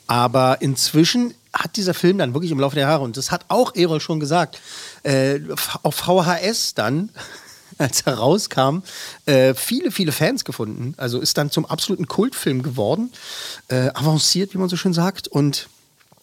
[0.07, 3.75] Aber inzwischen hat dieser Film dann wirklich im Laufe der Jahre, und das hat auch
[3.75, 4.59] Erol schon gesagt,
[5.03, 5.39] äh,
[5.83, 7.09] auf VHS dann,
[7.89, 8.83] als er rauskam,
[9.25, 10.93] äh, viele, viele Fans gefunden.
[10.97, 13.11] Also ist dann zum absoluten Kultfilm geworden,
[13.69, 15.69] äh, avanciert, wie man so schön sagt, und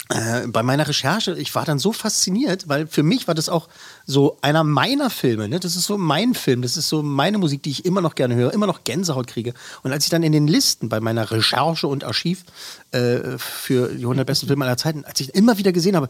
[0.08, 3.68] äh, bei meiner Recherche, ich war dann so fasziniert, weil für mich war das auch
[4.04, 5.48] so einer meiner Filme.
[5.48, 5.58] Ne?
[5.58, 8.36] Das ist so mein Film, das ist so meine Musik, die ich immer noch gerne
[8.36, 9.52] höre, immer noch Gänsehaut kriege.
[9.82, 12.44] Und als ich dann in den Listen bei meiner Recherche und Archiv
[12.92, 16.08] äh, für die 100 besten Filme aller Zeiten, als ich immer wieder gesehen habe,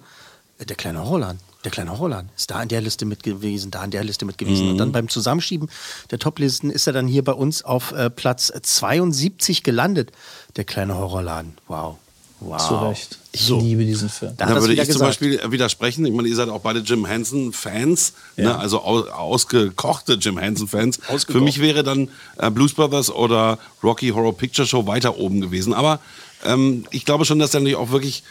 [0.58, 3.90] der kleine Holland, der kleine Holland ist da in der Liste mit gewesen, da in
[3.90, 4.66] der Liste mit gewesen.
[4.66, 4.70] Mhm.
[4.72, 5.68] Und dann beim Zusammenschieben
[6.10, 10.12] der Toplisten ist er dann hier bei uns auf äh, Platz 72 gelandet.
[10.56, 11.54] Der kleine Horrorladen.
[11.68, 11.96] Wow.
[12.40, 12.68] Wow.
[12.68, 13.18] Zu Recht.
[13.32, 13.58] Ich So.
[13.58, 14.34] liebe diesen Film.
[14.36, 15.08] Da Da würde ich zum gesagt.
[15.08, 16.04] Beispiel widersprechen.
[16.04, 18.56] Ich meine, ihr seid auch beide Jim Henson-Fans, ne?
[18.56, 21.00] also au ausgekochte Jim Henson-Fans.
[21.28, 25.72] Für mich wäre dann äh, Blues Brothers oder Rocky Horror Picture Show weiter oben gewesen.
[25.72, 25.98] Aber
[26.44, 28.22] ähm, ich glaube schon, dass der natürlich auch wirklich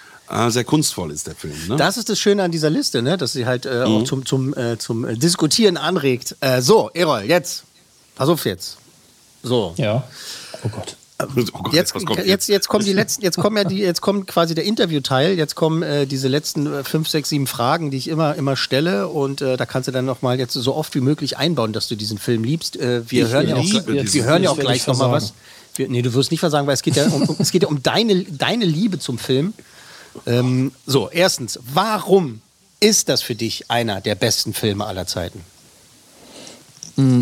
[0.49, 1.53] sehr kunstvoll ist, der Film.
[1.67, 1.75] Ne?
[1.77, 3.17] Das ist das Schöne an dieser Liste, ne?
[3.17, 4.05] dass sie halt äh, auch Mhm.
[4.05, 6.35] zum, zum, äh, zum äh, Diskutieren anregt.
[6.39, 7.63] Äh, so, Erol, jetzt.
[8.15, 8.77] Pass auf jetzt.
[9.43, 9.73] So.
[9.77, 10.03] Ja.
[10.63, 10.95] Oh Gott.
[11.17, 11.27] Oh
[11.63, 14.53] Gott, Jetzt, kommt jetzt, jetzt kommen die letzten, jetzt kommen ja die, jetzt kommt quasi
[14.53, 18.35] der Interviewteil, jetzt kommen äh, diese letzten äh, fünf, sechs, sieben Fragen, die ich immer,
[18.35, 21.71] immer stelle und äh, da kannst du dann nochmal jetzt so oft wie möglich einbauen,
[21.71, 22.75] dass du diesen Film liebst.
[22.75, 25.31] Äh, wir Ich hören ja auch, wir, hören ja auch gleich nochmal was.
[25.75, 27.69] Wir, nee, du wirst nicht versagen, weil es geht ja um, um, es geht ja
[27.69, 29.53] um deine, deine Liebe zum Film.
[30.25, 32.41] Ähm, so, erstens, warum
[32.79, 35.41] ist das für dich einer der besten Filme aller Zeiten?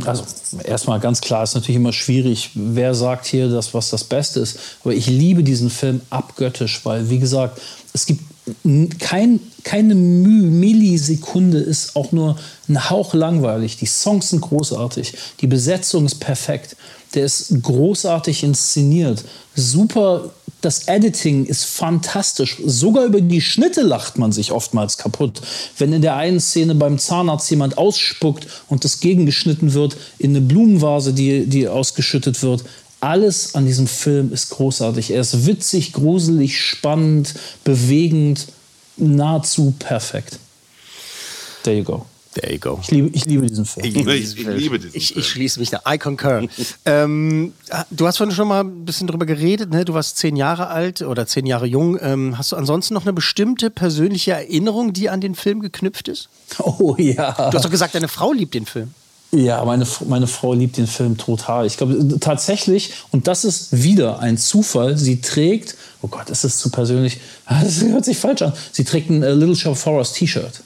[0.06, 0.24] Also
[0.64, 4.60] erstmal ganz klar, ist natürlich immer schwierig, wer sagt hier, dass was das Beste ist.
[4.84, 7.60] Aber ich liebe diesen Film abgöttisch, weil, wie gesagt,
[7.92, 8.22] es gibt
[9.00, 12.38] kein, keine Millisekunde ist auch nur
[12.68, 13.78] ein Hauch langweilig.
[13.78, 16.76] Die Songs sind großartig, die Besetzung ist perfekt,
[17.16, 19.24] der ist großartig inszeniert,
[19.56, 20.32] super.
[20.64, 22.56] Das Editing ist fantastisch.
[22.66, 25.42] Sogar über die Schnitte lacht man sich oftmals kaputt.
[25.78, 30.40] Wenn in der einen Szene beim Zahnarzt jemand ausspuckt und das gegengeschnitten wird in eine
[30.40, 32.64] Blumenvase, die, die ausgeschüttet wird.
[33.02, 35.12] Alles an diesem Film ist großartig.
[35.12, 37.34] Er ist witzig, gruselig, spannend,
[37.66, 38.48] bewegend,
[38.96, 40.40] nahezu perfekt.
[41.64, 42.06] There you go.
[42.34, 42.80] There you go.
[42.82, 43.86] Ich liebe, ich liebe diesen Film.
[43.86, 45.20] Ich, ich liebe diesen Ich, Film.
[45.20, 45.82] ich schließe mich da.
[45.88, 46.48] I concur.
[46.86, 47.54] ähm,
[47.92, 49.86] du hast vorhin schon mal ein bisschen drüber geredet, ne?
[49.86, 51.98] Du warst zehn Jahre alt oder zehn Jahre jung.
[52.02, 56.30] Ähm, hast du ansonsten noch eine bestimmte persönliche Erinnerung, die an den Film geknüpft ist?
[56.60, 57.50] Oh ja.
[57.50, 58.94] Du hast doch gesagt, deine Frau liebt den Film.
[59.32, 61.66] Ja, meine, meine Frau liebt den Film total.
[61.66, 66.60] Ich glaube tatsächlich, und das ist wieder ein Zufall, sie trägt, oh Gott, ist das
[66.60, 67.20] zu persönlich,
[67.50, 70.62] das hört sich falsch an, sie trägt ein äh, Little Shop of Horrors T-Shirt.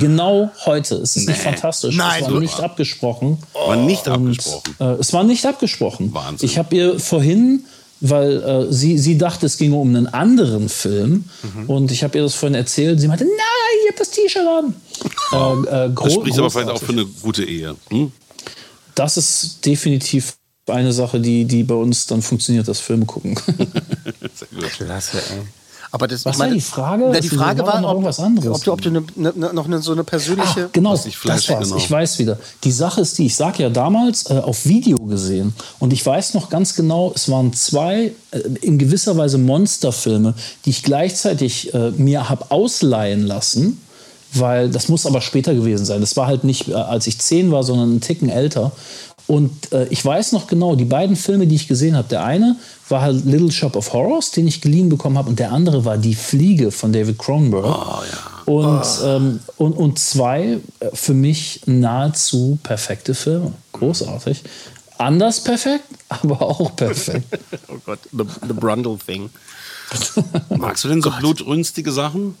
[0.00, 0.96] Genau heute.
[0.96, 1.96] Es ist nicht fantastisch.
[1.96, 3.38] Nein, es war nicht abgesprochen.
[3.52, 4.74] War nicht Und, abgesprochen.
[4.80, 6.12] Äh, es war nicht abgesprochen.
[6.12, 6.48] Wahnsinn.
[6.48, 7.64] Ich habe ihr vorhin,
[8.00, 11.24] weil äh, sie, sie dachte, es ginge um einen anderen Film.
[11.42, 11.70] Mhm.
[11.70, 13.00] Und ich habe ihr das vorhin erzählt.
[13.00, 13.32] Sie meinte, nein,
[13.84, 14.74] ich habe das T-Shirt an.
[15.32, 17.76] Äh, äh, Das spricht aber vielleicht auch für eine gute Ehe.
[17.90, 18.10] Hm?
[18.96, 20.36] Das ist definitiv
[20.66, 23.36] eine Sache, die, die bei uns dann funktioniert, das Filme gucken.
[24.76, 25.42] Klasse, ey.
[25.96, 27.08] Aber das, Was war die Frage?
[27.10, 28.50] Na, die Frage war noch ob, irgendwas anderes.
[28.54, 30.64] ob du, ob du eine, eine, noch eine, so eine persönliche.
[30.66, 31.64] Ah, genau, Fleisch- das war's.
[31.68, 31.76] genau.
[31.78, 32.38] Ich weiß wieder.
[32.64, 36.34] Die Sache ist die, ich sag ja damals äh, auf Video gesehen und ich weiß
[36.34, 40.34] noch ganz genau, es waren zwei äh, in gewisser Weise Monsterfilme,
[40.66, 43.80] die ich gleichzeitig äh, mir habe ausleihen lassen,
[44.34, 46.02] weil das muss aber später gewesen sein.
[46.02, 48.72] Das war halt nicht, äh, als ich zehn war, sondern einen Ticken älter.
[49.26, 52.56] Und äh, ich weiß noch genau, die beiden Filme, die ich gesehen habe, der eine
[52.88, 55.98] war halt Little Shop of Horrors, den ich geliehen bekommen habe, und der andere war
[55.98, 58.04] Die Fliege von David Cronenberg.
[58.44, 63.52] Und, ähm, und, und zwei äh, für mich nahezu perfekte Filme.
[63.72, 64.44] Großartig.
[64.98, 67.26] Anders perfekt, aber auch perfekt.
[67.68, 69.30] Oh Gott, the, the Brundle Thing.
[70.56, 72.36] Magst du denn so blutrünstige Sachen?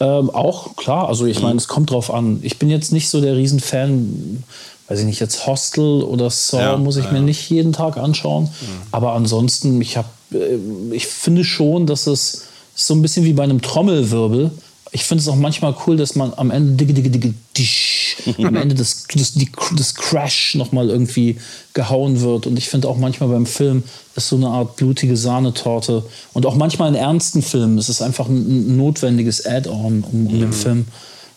[0.00, 2.40] Ähm, auch, klar, also ich meine, es kommt drauf an.
[2.42, 4.42] Ich bin jetzt nicht so der Riesenfan,
[4.88, 7.96] weiß ich nicht, jetzt Hostel oder Saw Ja, muss ich ja, mir nicht jeden Tag
[7.96, 8.48] anschauen.
[8.92, 10.58] Aber ansonsten, ich habe, äh,
[10.92, 12.42] ich finde schon, dass es
[12.74, 14.50] so ein bisschen wie bei einem Trommelwirbel.
[14.92, 18.54] Ich finde es auch manchmal cool, dass man am Ende digge, digge, digge, disch, am
[18.56, 21.38] Ende des, des, die, des Crash nochmal irgendwie
[21.74, 22.46] gehauen wird.
[22.46, 23.82] Und ich finde auch manchmal beim Film
[24.14, 26.04] ist so eine Art blutige Sahnetorte.
[26.32, 30.52] Und auch manchmal in ernsten Filmen ist es einfach ein, notwendiges Add-on, um, um dem
[30.52, 30.86] Film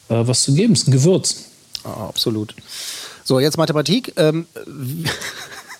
[0.09, 0.73] äh, was zu geben.
[0.73, 1.35] Es ist ein Gewürz.
[1.83, 2.53] Ah, absolut.
[3.29, 4.13] So, jetzt Mathematik.
[4.15, 4.47] Ähm,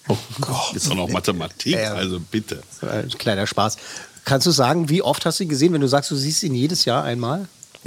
[0.07, 0.75] oh Gott.
[0.75, 2.61] Ist auch noch Mathematik, also bitte.
[2.81, 3.77] Ein kleiner Spaß.
[4.23, 6.53] Kannst du sagen, wie oft hast du ihn gesehen, wenn du sagst, du siehst ihn
[6.53, 7.47] jedes Jahr einmal?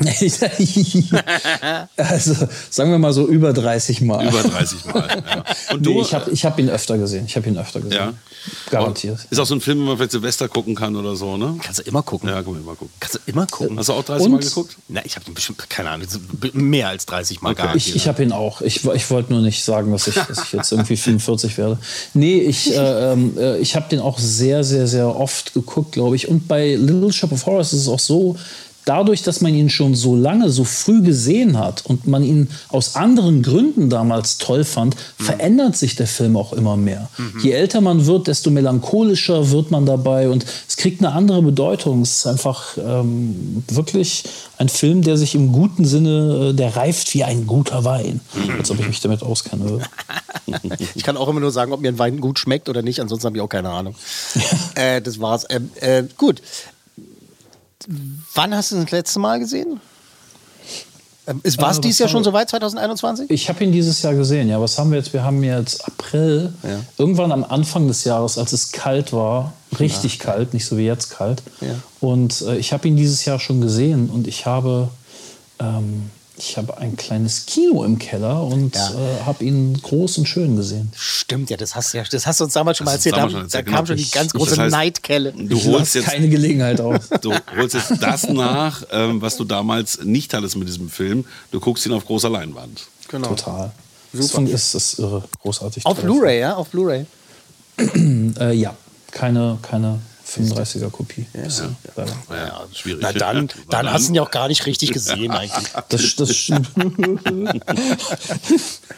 [1.96, 2.34] also
[2.70, 4.26] sagen wir mal so über 30 Mal.
[4.26, 5.22] Über 30 Mal.
[5.26, 5.44] Ja.
[5.74, 7.26] Und nee, du, ich habe ich hab ihn öfter gesehen.
[7.26, 7.98] Ich habe ihn öfter gesehen.
[7.98, 8.14] Ja.
[8.70, 9.18] Garantiert.
[9.30, 11.56] Ist auch so ein Film, den man vielleicht Silvester gucken kann oder so, ne?
[11.62, 12.28] Kannst du immer gucken.
[12.28, 12.92] Ja, kann man immer gucken.
[12.98, 13.78] Kannst du immer gucken.
[13.78, 14.76] Hast du auch 30 Mal Und- geguckt?
[14.88, 16.08] Na, ich habe ihn bestimmt, keine Ahnung,
[16.54, 17.62] mehr als 30 Mal Okay.
[17.62, 17.88] garantiert.
[17.88, 18.62] Ich, ich habe ihn auch.
[18.62, 21.78] Ich, ich wollte nur nicht sagen, dass ich, dass ich jetzt irgendwie 45 werde.
[22.14, 26.16] Nee, ich, äh, ähm, äh, ich habe den auch sehr, sehr, sehr oft geguckt, glaube
[26.16, 26.28] ich.
[26.28, 28.36] Und bei Little Shop of Horrors ist es auch so,
[28.84, 32.96] dadurch, dass man ihn schon so lange, so früh gesehen hat und man ihn aus
[32.96, 37.08] anderen Gründen damals toll fand, verändert sich der Film auch immer mehr.
[37.42, 42.02] Je älter man wird, desto melancholischer wird man dabei und es kriegt eine andere Bedeutung.
[42.02, 44.24] Es ist einfach ähm, wirklich
[44.58, 48.20] ein Film, der sich im guten Sinne, äh, der reift wie ein guter Wein.
[48.58, 49.80] Als ob ich mich damit auskenne.
[50.94, 53.26] Ich kann auch immer nur sagen, ob mir ein Wein gut schmeckt oder nicht, ansonsten
[53.26, 53.94] habe ich auch keine Ahnung.
[54.74, 55.46] äh, das war's.
[55.48, 56.42] Ähm, äh, gut.
[58.34, 59.80] Wann hast du ihn das letzte Mal gesehen?
[61.26, 63.30] Ähm, ist, war es Äh, dieses Jahr schon soweit, 2021?
[63.30, 64.48] Ich habe ihn dieses Jahr gesehen.
[64.48, 65.12] Ja, was haben wir jetzt?
[65.12, 66.52] Wir haben jetzt April.
[66.64, 66.80] Ja.
[66.98, 71.10] Irgendwann am Anfang des Jahres, als es kalt war, richtig kalt, nicht so wie jetzt
[71.10, 71.42] kalt.
[71.60, 71.74] Ja.
[72.00, 74.88] Und äh, ich habe ihn dieses Jahr schon gesehen und ich habe,
[75.60, 76.10] ähm,
[76.44, 78.90] ich habe ein kleines Kino im Keller und Ja.
[78.90, 80.90] äh, habe ihn groß und schön gesehen.
[80.96, 83.16] Stimmt ja, das hast, du ja, das hast du uns damals schon mal Das erzählt.
[83.16, 83.86] Da, schon da erzählt, kam genau.
[83.86, 85.32] schon die ganz Ich- große das heißt, Neidkelle.
[85.32, 87.08] Du holst jetzt keine Gelegenheit aus.
[87.20, 91.24] Du holst jetzt das nach, ähm, was du damals nicht hattest mit diesem Film.
[91.52, 92.86] Du guckst ihn auf großer Leinwand.
[93.08, 93.28] Genau.
[93.28, 93.70] Total.
[94.12, 95.86] Das Funk ist, ist irre, großartig.
[95.86, 96.00] Auf.
[96.00, 96.54] Blu-ray, ja?
[96.56, 97.06] Auf Blu-ray.
[97.78, 98.74] Äh, ja,
[99.10, 99.98] keine, keine
[100.32, 101.26] 35er Kopie.
[101.34, 101.42] Ja,
[101.96, 102.12] leider.
[102.30, 103.02] Ja, schwierig.
[103.02, 105.52] Na dann, dann hast du ihn ja auch gar nicht richtig gesehen eigentlich.
[105.88, 106.70] Das, das stimmt.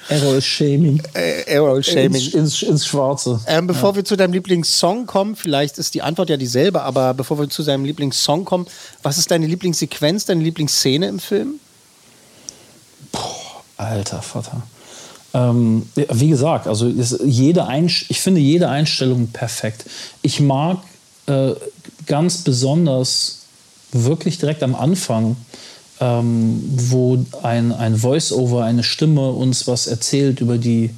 [0.09, 1.03] Errol Shaming.
[1.15, 2.15] Äh, Errol Shaming.
[2.15, 3.41] Ins, ins, ins Schwarze.
[3.47, 7.39] Ähm, bevor wir zu deinem Lieblingssong kommen, vielleicht ist die Antwort ja dieselbe, aber bevor
[7.39, 8.67] wir zu deinem Lieblingssong kommen,
[9.03, 11.55] was ist deine Lieblingssequenz, deine Lieblingsszene im Film?
[13.77, 14.63] Alter Vater.
[15.35, 19.85] Ähm, ja, wie gesagt, also ist jede Einst ich finde jede Einstellung perfekt.
[20.23, 20.79] Ich mag
[21.27, 21.53] äh,
[22.07, 23.41] ganz besonders
[23.93, 25.37] wirklich direkt am Anfang,
[26.01, 30.91] ähm, wo ein, ein Voice-Over, eine Stimme uns was erzählt über die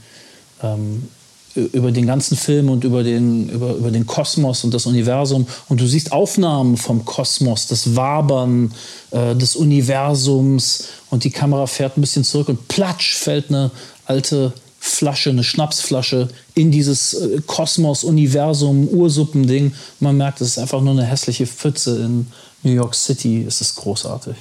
[0.62, 1.08] ähm,
[1.56, 5.46] über den ganzen Film und über den, über, über den Kosmos und das Universum.
[5.68, 8.72] Und du siehst Aufnahmen vom Kosmos, das Wabern
[9.10, 13.70] äh, des Universums und die Kamera fährt ein bisschen zurück und platsch fällt eine
[14.04, 14.52] alte
[14.86, 19.74] Flasche, eine Schnapsflasche in dieses äh, Kosmos, Universum, Ursuppending.
[20.00, 22.26] Man merkt, es ist einfach nur eine hässliche Pfütze in
[22.62, 23.44] New York City.
[23.46, 24.36] Es ist großartig.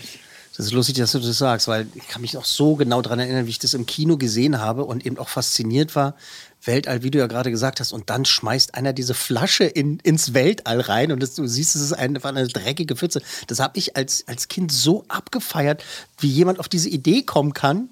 [0.56, 3.20] Das ist lustig, dass du das sagst, weil ich kann mich auch so genau daran
[3.20, 6.16] erinnern, wie ich das im Kino gesehen habe und eben auch fasziniert war.
[6.64, 10.34] Weltall, wie du ja gerade gesagt hast, und dann schmeißt einer diese Flasche in, ins
[10.34, 13.22] Weltall rein und das, du siehst, es ist einfach eine dreckige Pfütze.
[13.48, 15.84] Das habe ich als, als Kind so abgefeiert,
[16.20, 17.90] wie jemand auf diese Idee kommen kann.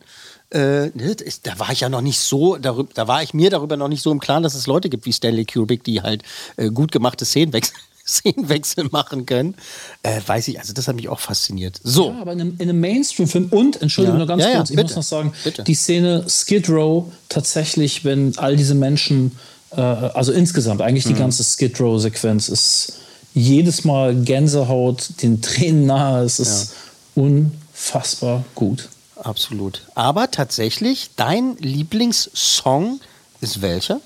[0.53, 3.75] Äh, ne, da war ich ja noch nicht so, darüber, da war ich mir darüber
[3.75, 6.21] noch nicht so im Klaren, dass es Leute gibt wie Stanley Kubrick, die halt
[6.57, 7.73] äh, gut gemachte Szenenwechsel,
[8.05, 9.55] Szenenwechsel machen können.
[10.03, 11.79] Äh, weiß ich, also das hat mich auch fasziniert.
[11.83, 12.09] So.
[12.11, 14.25] Ja, aber in einem, in einem Mainstream-Film und, Entschuldigung, Ja.
[14.25, 14.87] nur ganz Ja, kurz, ich bitte.
[14.89, 15.63] muss noch sagen, Bitte.
[15.63, 19.31] die Szene Skid Row tatsächlich, wenn all diese Menschen,
[19.71, 21.19] äh, also insgesamt, eigentlich die Mhm.
[21.19, 22.93] ganze Skid Row-Sequenz ist
[23.33, 26.73] jedes Mal Gänsehaut, den Tränen nahe, es ist
[27.15, 28.89] unfassbar gut.
[29.23, 29.81] Absolut.
[29.95, 32.99] Aber tatsächlich, dein Lieblingssong
[33.41, 33.99] ist welcher?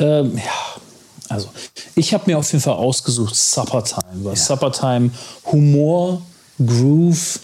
[0.00, 0.80] Ähm, ja,
[1.28, 1.48] also
[1.94, 5.10] ich habe mir auf jeden Fall ausgesucht Supper Time, weil Supper Time
[5.46, 6.22] Humor,
[6.58, 7.40] Groove,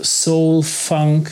[0.00, 1.30] Soul, Funk,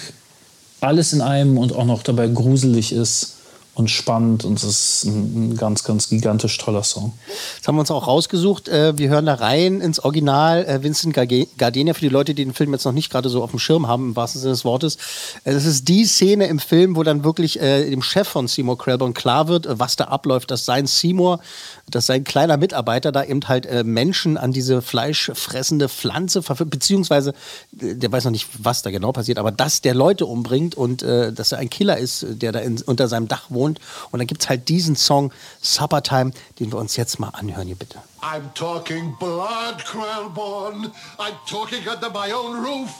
[0.80, 3.36] alles in einem und auch noch dabei gruselig ist
[3.74, 7.12] und spannend und es ist ein, ganz, ganz gigantisch toller Song.
[7.58, 8.68] Das haben wir uns auch rausgesucht.
[8.68, 10.64] Äh, Wir hören da rein ins Original.
[10.64, 13.50] Äh, Vincent Gardenia, für die Leute, die den Film jetzt noch nicht gerade so auf
[13.50, 14.96] dem Schirm haben, im wahrsten Sinne des Wortes.
[15.44, 18.78] Äh, Das ist die Szene im Film, wo dann wirklich äh, dem Chef von Seymour
[18.78, 21.40] Krelborn klar wird, äh, was da abläuft, dass sein Seymour,
[21.88, 27.34] dass sein kleiner Mitarbeiter da eben halt äh, Menschen an diese fleischfressende Pflanze verführt, beziehungsweise
[27.80, 31.02] äh, der weiß noch nicht, was da genau passiert, aber dass der Leute umbringt und
[31.02, 33.69] äh, dass er ein Killer ist, äh, der da in, unter seinem Dach wohnt.
[34.10, 37.66] Und dann gibt es halt diesen Song Supper Time, den wir uns jetzt mal anhören
[37.66, 38.00] hier bitte.
[38.22, 40.92] I'm talking blood, Krellborn.
[41.18, 42.90] I'm talking under my own roof.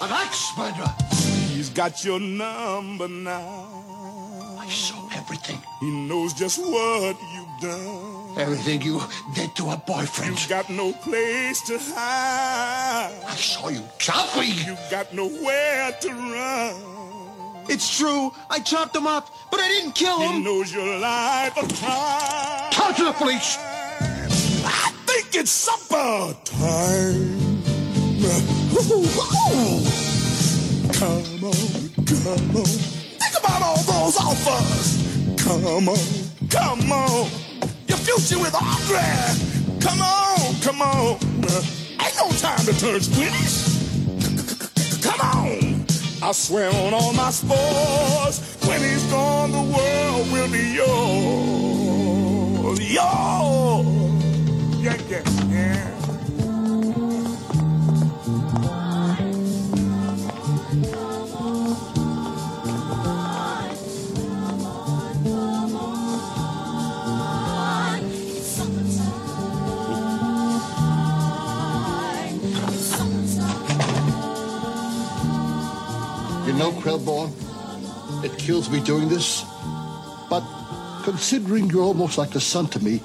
[0.00, 0.94] An axe murderer.
[1.54, 3.86] He's got your number now.
[4.60, 5.58] I saw everything.
[5.80, 8.36] He knows just what you've done.
[8.36, 9.00] Everything you
[9.34, 10.42] did to a boyfriend.
[10.42, 13.12] You got no place to hide.
[13.26, 14.54] I saw you chopping.
[14.66, 16.95] You got nowhere to run.
[17.68, 18.32] It's true.
[18.50, 20.44] I chopped him up, but I didn't kill He him.
[20.44, 22.70] knows your life of crime.
[22.70, 23.58] Talk to the police.
[23.58, 27.36] I think it's supper time.
[30.92, 31.54] Come on,
[32.06, 32.64] come on.
[32.64, 35.42] Think about all those offers.
[35.42, 35.98] Come on,
[36.48, 37.28] come on.
[37.88, 39.80] Your future with Audrey.
[39.80, 41.18] Come on, come on.
[42.00, 43.76] Ain't no time to turn squeamish.
[45.02, 45.65] Come on.
[46.22, 48.40] I swear on all my spores.
[48.66, 52.80] When he's gone, the world will be yours.
[52.92, 53.86] Yours.
[54.82, 55.95] Yeah, yeah, yeah.
[78.46, 79.44] Kills me doing this.
[80.30, 80.44] But
[81.02, 83.00] considering you're almost like a son to me,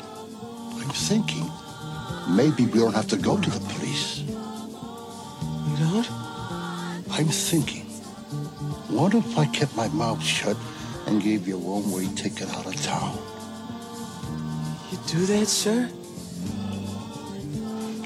[0.79, 1.49] I'm thinking
[2.29, 4.19] maybe we don't have to go to the police.
[4.19, 6.11] You don't?
[7.09, 7.85] I'm thinking,
[8.95, 10.57] what if I kept my mouth shut
[11.07, 13.17] and gave you a one-way ticket out of town?
[14.91, 15.89] You do that, sir?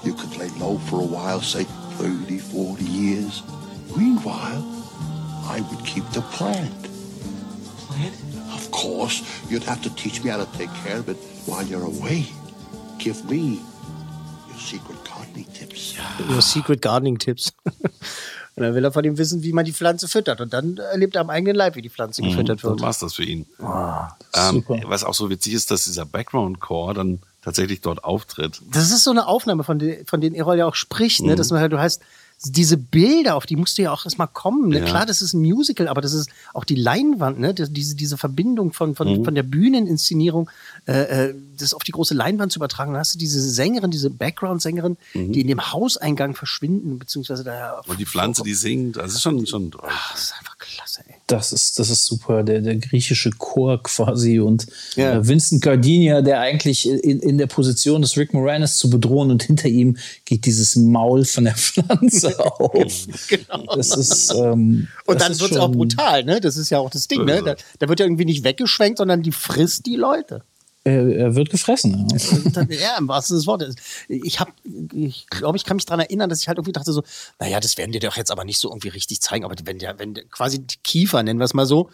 [0.05, 1.65] You could lay low for a while, say
[1.99, 3.43] 30, 40 years.
[3.97, 4.63] Meanwhile,
[5.43, 6.94] I would keep the plant.
[8.55, 11.83] Of course, you'd have to teach me how to take care of it while you're
[11.85, 12.25] away.
[12.99, 13.59] Give me
[14.49, 15.95] your secret gardening tips.
[16.29, 17.53] Your Secret Gardening Tipps.
[18.57, 20.39] Und dann will er von ihm wissen, wie man die Pflanze füttert.
[20.39, 22.81] Und dann erlebt er am eigenen Leib, wie die Pflanze Mhm, gefüttert Dann wird.
[22.81, 23.45] war's das für ihn.
[23.61, 24.79] Ah, ähm, super.
[24.85, 28.61] was auch so witzig ist, dass dieser Background-Core dann tatsächlich dort auftritt.
[28.71, 31.33] Das ist so eine Aufnahme, von, der, von denen Errol ja auch spricht, ne?
[31.33, 31.35] Mhm.
[31.35, 32.01] dass man halt, du hast
[32.43, 34.69] diese Bilder, auf die musst du ja auch erstmal kommen.
[34.69, 34.79] Ne?
[34.79, 34.85] Ja.
[34.85, 37.53] Klar, das ist ein Musical, aber das ist auch die Leinwand, ne?
[37.53, 39.23] Diese, diese Verbindung von, von, Mhm.
[39.25, 40.49] von der Bühneninszenierung,
[40.87, 42.91] äh, äh, das auf die große Leinwand zu übertragen.
[42.93, 45.31] Dann hast du diese Sängerin, diese Background-Sängerin, Mhm.
[45.31, 47.81] die in dem Hauseingang verschwinden, beziehungsweise da.
[47.87, 49.89] Und die Pflanze, die singt, das ist schon, schon toll.
[50.13, 51.14] Das ist einfach klasse, ey.
[51.27, 55.13] Das ist, das ist super, der, der griechische Chor quasi und Ja.
[55.15, 59.41] äh, Vincent Gardenia, der eigentlich in, in der Position des Rick Moranis zu bedrohen und
[59.41, 63.07] hinter ihm geht dieses Maul von der Pflanze auf.
[63.27, 63.75] genau.
[63.75, 66.39] Das ist, ähm, Und das dann wird es auch brutal, ne?
[66.41, 67.41] Das ist ja auch das Ding, ne?
[67.43, 70.43] Da, da wird ja irgendwie nicht weggeschwenkt, sondern die frisst die Leute.
[70.87, 72.07] Er, wird gefressen.
[72.55, 72.85] Ja.
[72.85, 73.75] Ja, im wahrsten Sinne des Wortes.
[74.07, 74.51] Ich habe,
[74.93, 77.03] ich glaube, ich kann mich daran erinnern, dass ich halt irgendwie dachte so,
[77.39, 79.97] naja, das werden die doch jetzt aber nicht so irgendwie richtig zeigen, aber wenn der,
[79.97, 81.89] wenn der, quasi die Kiefer, nennen wir es mal so,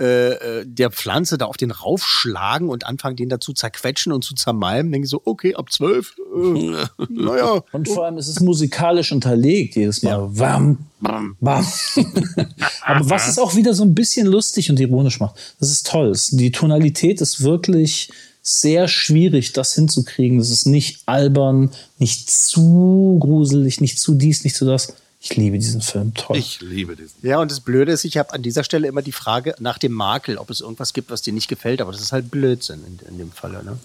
[0.00, 4.34] äh, äh, der Pflanze da auf den raufschlagen und anfangen, den dazu zerquetschen und zu
[4.34, 7.62] zermalmen, denke ich so, okay, ab zwölf, äh, naja.
[7.72, 10.38] Und vor allem ist es musikalisch unterlegt jedes Mal.
[10.38, 11.66] Wam, bam, bam.
[12.86, 16.16] Aber was es auch wieder so ein bisschen lustig und ironisch macht, das ist toll.
[16.30, 18.10] Die Tonalität ist wirklich
[18.42, 20.38] sehr schwierig, das hinzukriegen.
[20.38, 24.94] Das ist nicht albern, nicht zu gruselig, nicht zu dies, nicht zu das.
[25.22, 26.38] Ich liebe diesen Film, toll.
[26.38, 27.14] Ich liebe diesen.
[27.22, 29.92] Ja, und das Blöde ist, ich habe an dieser Stelle immer die Frage nach dem
[29.92, 32.98] Makel, ob es irgendwas gibt, was dir nicht gefällt, aber das ist halt Blödsinn in,
[33.06, 33.78] in dem Falle, ne?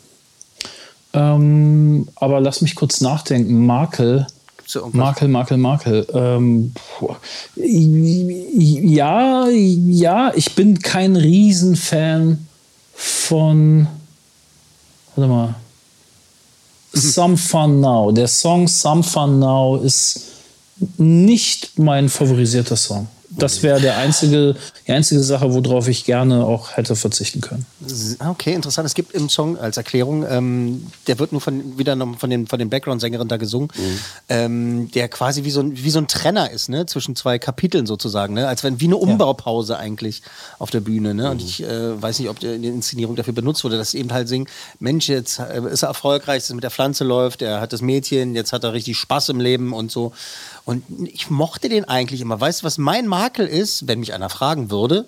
[1.11, 3.65] Ähm, aber lass mich kurz nachdenken.
[3.65, 4.27] Makel.
[4.93, 6.07] Makel, Makel, Makel.
[6.13, 6.73] Ähm,
[7.55, 12.47] ja, ja, ich bin kein Riesenfan
[12.93, 13.87] von.
[15.15, 15.55] Warte mal.
[16.93, 18.11] Some Fun Now.
[18.11, 20.31] Der Song Some Fun Now ist
[20.97, 23.07] nicht mein favorisierter Song.
[23.37, 24.55] Das wäre der einzige,
[24.87, 27.65] die einzige Sache, worauf ich gerne auch hätte verzichten können.
[28.19, 28.85] Okay, interessant.
[28.85, 32.47] Es gibt im Song als Erklärung, ähm, der wird nur von, wieder noch von den,
[32.47, 33.69] von den Background-Sängerinnen da gesungen,
[34.29, 36.85] ähm, der quasi wie so, ein, wie so ein Trenner ist, ne?
[36.85, 38.47] zwischen zwei Kapiteln sozusagen, ne?
[38.47, 40.21] als wenn wie eine Umbaupause eigentlich
[40.59, 41.13] auf der Bühne.
[41.13, 41.29] Ne?
[41.29, 44.11] Und ich äh, weiß nicht, ob die die Inszenierung dafür benutzt wurde, dass sie eben
[44.11, 44.47] halt singen,
[44.79, 47.81] Mensch, jetzt äh, ist er erfolgreich, dass es mit der Pflanze läuft, er hat das
[47.81, 50.13] Mädchen, jetzt hat er richtig Spaß im Leben und so.
[50.65, 52.39] Und ich mochte den eigentlich immer.
[52.41, 55.07] Weißt du, was mein Makel ist, wenn mich einer fragen würde?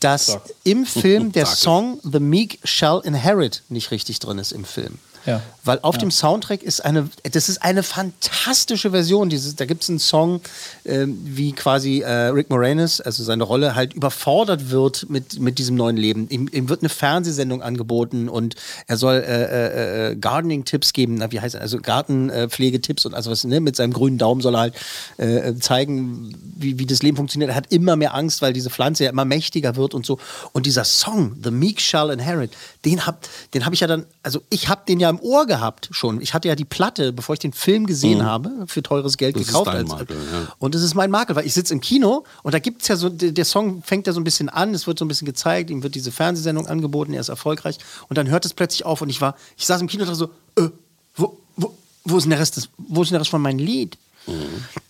[0.00, 1.56] dass im Film der Sag.
[1.56, 4.98] Song The Meek Shall Inherit nicht richtig drin ist im Film.
[5.26, 5.42] Ja.
[5.64, 6.00] Weil auf Ja.
[6.00, 9.28] dem Soundtrack ist eine, das ist eine fantastische Version.
[9.28, 10.40] Dieses, da gibt es einen Song,
[10.84, 15.74] ähm, wie quasi äh, Rick Moranis, also seine Rolle, halt überfordert wird mit, mit diesem
[15.76, 16.28] neuen Leben.
[16.28, 18.54] Ihm, ihm wird eine Fernsehsendung angeboten und
[18.86, 23.42] er soll äh, äh, Gardening-Tipps geben, na, wie heißt er, also Gartenpflegetipps und also was,
[23.44, 24.74] ne, mit seinem grünen Daumen soll er halt
[25.16, 27.50] äh, zeigen, wie, wie das Leben funktioniert.
[27.50, 30.18] Er hat immer mehr Angst, weil diese Pflanze ja immer mächtiger wird und so.
[30.52, 32.52] Und dieser Song, The Meek Shall Inherit,
[32.84, 35.88] den hab, den habe ich ja dann, also ich habe den ja im Ohr gehabt
[35.92, 36.20] schon.
[36.20, 38.24] Ich hatte ja die Platte, bevor ich den Film gesehen Mhm.
[38.24, 39.66] habe, für teures Geld Das ist gekauft.
[39.68, 40.48] dein als, Makel, ja.
[40.58, 42.96] Und das ist mein Makel, weil ich sitze im Kino und da gibt es ja
[42.96, 45.70] so, der, Song fängt ja so ein bisschen an, es wird so ein bisschen gezeigt,
[45.70, 49.08] ihm wird diese Fernsehsendung angeboten, er ist erfolgreich und dann hört es plötzlich auf und
[49.08, 50.18] ich war, ich saß im Kino und dachte
[50.56, 50.68] so, äh,
[51.16, 53.58] wo, wo, wo ist denn der Rest des, wo ist denn der Rest von meinem
[53.58, 53.96] Lied?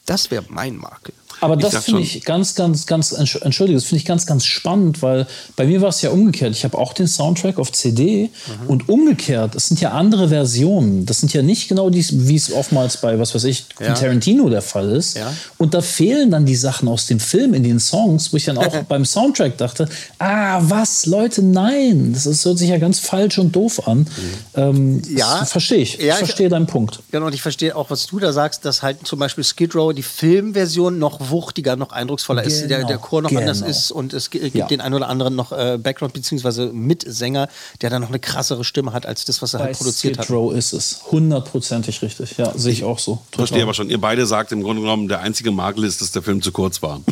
[0.06, 1.12] Das wäre mein Makel.
[1.40, 5.02] Aber das finde ich ganz, ganz, ganz, entsch- entschuldige, das finde ich ganz, ganz spannend,
[5.02, 5.26] weil
[5.56, 6.52] bei mir war es ja umgekehrt.
[6.52, 8.30] Ich habe auch den Soundtrack auf CD
[8.62, 8.66] Mhm.
[8.68, 11.06] und umgekehrt, es sind ja andere Versionen.
[11.06, 13.94] Das sind ja nicht genau die, wie es oftmals bei, was weiß ich, Ja.
[13.94, 15.16] Tarantino der Fall ist.
[15.16, 15.32] Ja.
[15.58, 18.58] Und da fehlen dann die Sachen aus dem Film in den Songs, wo ich dann
[18.58, 23.38] auch beim Soundtrack dachte, ah, was, Leute, nein, das, ist, hört sich ja ganz falsch
[23.38, 24.06] und doof an.
[24.54, 25.40] Ähm, Ja.
[25.40, 25.98] das verstehe ich.
[25.98, 27.00] Ja, ich verstehe deinen Punkt.
[27.10, 29.92] Genau, und ich verstehe auch, was du da sagst, dass halt zum Beispiel Skid Row,
[29.92, 33.70] die Filmversion, noch wuchtiger, noch eindrucksvoller ist, der, Genau, der Chor noch anders genau.
[33.70, 34.66] ist und es gi- gibt Ja.
[34.66, 36.66] den einen oder anderen noch äh, Background- bzw.
[36.72, 37.48] Mitsänger,
[37.82, 40.18] der dann noch eine krassere Stimme hat als das, was er Bei halt produziert Skid
[40.18, 40.30] hat.
[40.30, 41.00] Row ist es.
[41.10, 42.36] Hundertprozentig richtig.
[42.38, 43.18] Ja, sehe ich auch so.
[43.30, 46.10] Ich verstehe aber schon, ihr beide sagt im Grunde genommen, der einzige Makel ist, dass
[46.12, 47.00] der Film zu kurz war.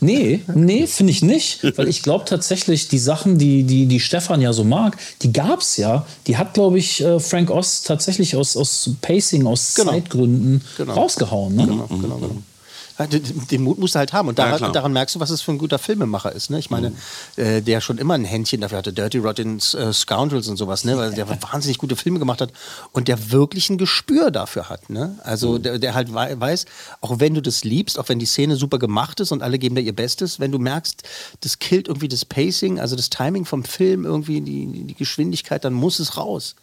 [0.00, 1.62] Nee, nee, finde ich nicht.
[1.76, 5.60] Weil ich glaube tatsächlich, die Sachen, die, die, die Stefan ja so mag, die gab
[5.60, 6.06] es ja.
[6.26, 9.90] Die hat, glaube ich, äh, Frank Ost tatsächlich aus, aus Pacing, aus Genau.
[9.92, 10.94] Zeitgründen Genau.
[10.94, 11.56] rausgehauen.
[11.56, 11.66] Ne?
[11.66, 12.42] Genau, genau, genau.
[13.12, 14.26] Den, den Mut musst du halt haben.
[14.26, 14.72] Und Ja, daran, klar.
[14.72, 16.50] daran merkst du, was es für ein guter Filmemacher ist.
[16.50, 16.58] Ne?
[16.58, 16.90] Ich meine,
[17.36, 20.96] äh, der schon immer ein Händchen dafür hatte, Dirty Rotten äh, Scoundrels und sowas, ne?
[20.98, 22.50] weil der wahnsinnig gute Filme gemacht hat
[22.90, 24.90] und der wirklich ein Gespür dafür hat.
[24.90, 25.16] Ne?
[25.22, 26.64] Also der, der halt wei- weiß,
[27.00, 29.76] auch wenn du das liebst, auch wenn die Szene super gemacht ist und alle geben
[29.76, 31.04] da ihr Bestes, wenn du merkst,
[31.42, 35.72] das killt irgendwie das Pacing, also das Timing vom Film, irgendwie die, die Geschwindigkeit, dann
[35.72, 36.56] muss es raus.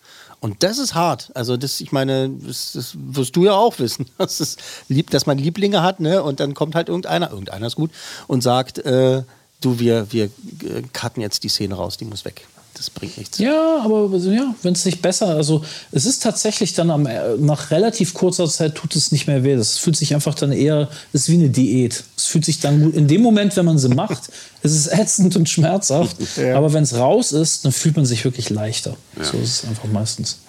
[0.45, 1.31] Und das ist hart.
[1.33, 4.05] Also das, ich meine, das, das wirst du ja auch wissen,
[4.89, 6.21] lieb, dass man Lieblinge hat, ne?
[6.21, 7.89] Und dann kommt halt irgendeiner, irgendeiner ist gut,
[8.27, 9.23] und sagt, äh,
[9.59, 12.45] du, wir, wir äh, cutten jetzt die Szene raus, die muss weg.
[12.75, 13.37] Das bringt nichts.
[13.37, 17.71] Ja, aber ja, wenn es nicht besser, also es ist tatsächlich dann am, äh, nach
[17.71, 19.55] relativ kurzer Zeit tut es nicht mehr weh.
[19.55, 22.03] Das fühlt sich einfach dann eher, es ist wie eine Diät.
[22.17, 22.95] Es fühlt sich dann gut.
[22.95, 24.29] In dem Moment, wenn man sie macht,
[24.61, 26.17] es ist ätzend und schmerzhaft.
[26.35, 26.57] Ja.
[26.57, 28.97] Aber wenn es raus ist, dann fühlt man sich wirklich leichter.
[29.17, 29.23] Ja.
[29.23, 30.39] So ist es einfach meistens.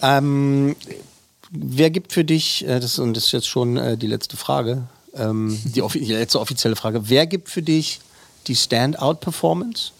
[0.00, 0.74] Ähm,
[1.50, 4.84] wer gibt für dich, äh, das, und das ist jetzt schon äh, die letzte Frage,
[5.14, 8.00] ähm, die, die letzte offizielle Frage, wer gibt für dich
[8.46, 9.90] die Standout-Performance?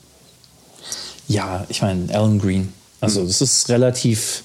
[1.28, 2.72] Ja, ich meine, Alan Green.
[3.00, 4.44] Also, das ist relativ.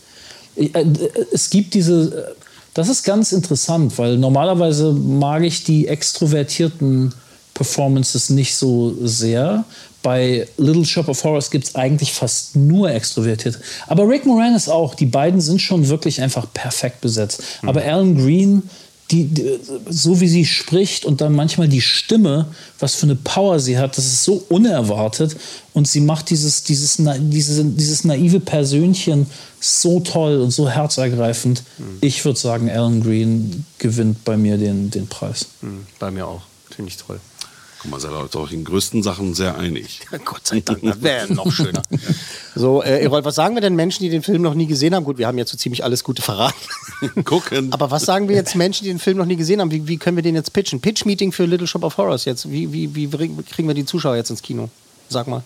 [0.55, 0.85] äh, äh,
[1.31, 2.35] Es gibt diese.
[2.35, 2.41] äh,
[2.73, 7.13] Das ist ganz interessant, weil normalerweise mag ich die extrovertierten
[7.53, 9.65] Performances nicht so sehr.
[10.03, 13.59] Bei Little Shop of Horrors gibt es eigentlich fast nur extrovertiert.
[13.87, 14.95] Aber Rick Moranis auch.
[14.95, 17.43] Die beiden sind schon wirklich einfach perfekt besetzt.
[17.63, 18.63] Aber Alan Green,
[19.11, 19.59] die, die,
[19.89, 22.47] so wie sie spricht und dann manchmal die Stimme,
[22.79, 25.35] was für eine Power sie hat, das ist so unerwartet.
[25.73, 29.25] Und sie macht dieses, dieses, na- diese, dieses naive Persönchen
[29.59, 31.63] so toll und so herzergreifend.
[32.01, 35.47] Ich würde sagen, Alan Green gewinnt bei mir den, den Preis.
[35.61, 36.41] Hm, bei mir auch.
[36.69, 37.19] Finde ich toll.
[37.81, 40.01] Guck mal, seid ihr euch doch in größten Sachen sehr einig.
[40.23, 41.81] Gott sei Dank, das wäre noch schöner.
[42.53, 45.05] So, äh, Erol, was sagen wir denn Menschen, die den Film noch nie gesehen haben?
[45.05, 46.59] Gut, wir haben jetzt so ziemlich alles Gute verraten.
[47.23, 47.71] Gucken.
[47.71, 49.71] Aber was sagen wir jetzt Menschen, die den Film noch nie gesehen haben?
[49.71, 50.81] Wie, wie können wir den jetzt pitchen?
[50.81, 52.51] Pitch-Meeting für Little Shop of Horrors jetzt.
[52.51, 54.69] Wie, wie, wie kriegen wir die Zuschauer jetzt ins Kino?
[55.07, 55.43] Sag mal.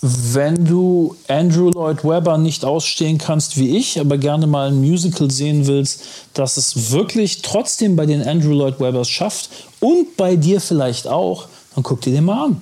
[0.00, 5.28] Wenn du Andrew Lloyd Webber nicht ausstehen kannst wie ich, aber gerne mal ein Musical
[5.28, 6.04] sehen willst,
[6.34, 9.50] das es wirklich trotzdem bei den Andrew Lloyd Webbers schafft
[9.80, 11.48] und bei dir vielleicht auch,
[11.78, 12.60] dann guck dir den mal an.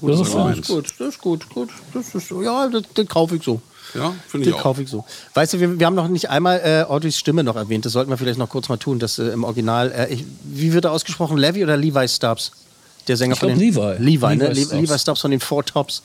[0.00, 0.34] gutes Das ist.
[0.34, 1.68] Das ist gut, das ist gut, gut.
[1.92, 3.60] Das ist, ja, das, das kaufe ich so.
[3.94, 4.62] Ja, finde ich Den auch.
[4.62, 5.04] kaufe ich so.
[5.34, 7.84] Weißt du, wir, wir haben noch nicht einmal äh, Audreys Stimme noch erwähnt.
[7.84, 8.98] Das sollten wir vielleicht noch kurz mal tun.
[8.98, 9.92] Das äh, im Original.
[9.92, 11.36] Äh, ich, wie wird er ausgesprochen?
[11.36, 12.52] Levi oder Levi Stubbs?
[13.08, 13.96] Der Sänger Ich von den Levi.
[13.98, 14.48] Levi, ne?
[14.48, 14.72] Levi Stubbs.
[14.72, 16.02] Levi Stubbs von den Four Tops.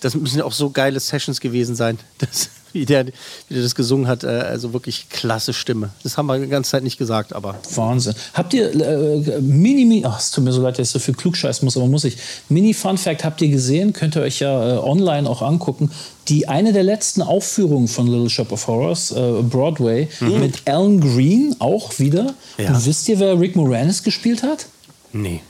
[0.00, 1.98] Das müssen ja auch so geile Sessions gewesen sein.
[2.18, 2.48] Das,
[2.80, 4.24] wie, der, wie der das gesungen hat.
[4.24, 5.90] Äh, also wirklich klasse Stimme.
[6.02, 7.56] Das haben wir die ganze Zeit nicht gesagt, aber.
[7.74, 8.14] Wahnsinn.
[8.34, 11.14] Habt ihr äh, Mini, Mini, ach, es tut mir so leid, dass ich so viel
[11.14, 12.16] klugscheißen muss, aber muss ich.
[12.48, 15.90] Mini Fun Fact habt ihr gesehen, könnt ihr euch ja äh, online auch angucken.
[16.28, 20.40] Die eine der letzten Aufführungen von Little Shop of Horrors, äh, Broadway, Mhm.
[20.40, 22.34] mit Alan Green auch wieder.
[22.58, 22.68] Ja.
[22.74, 24.66] Und wisst ihr, wer Rick Moranis gespielt hat?
[25.12, 25.40] Nee.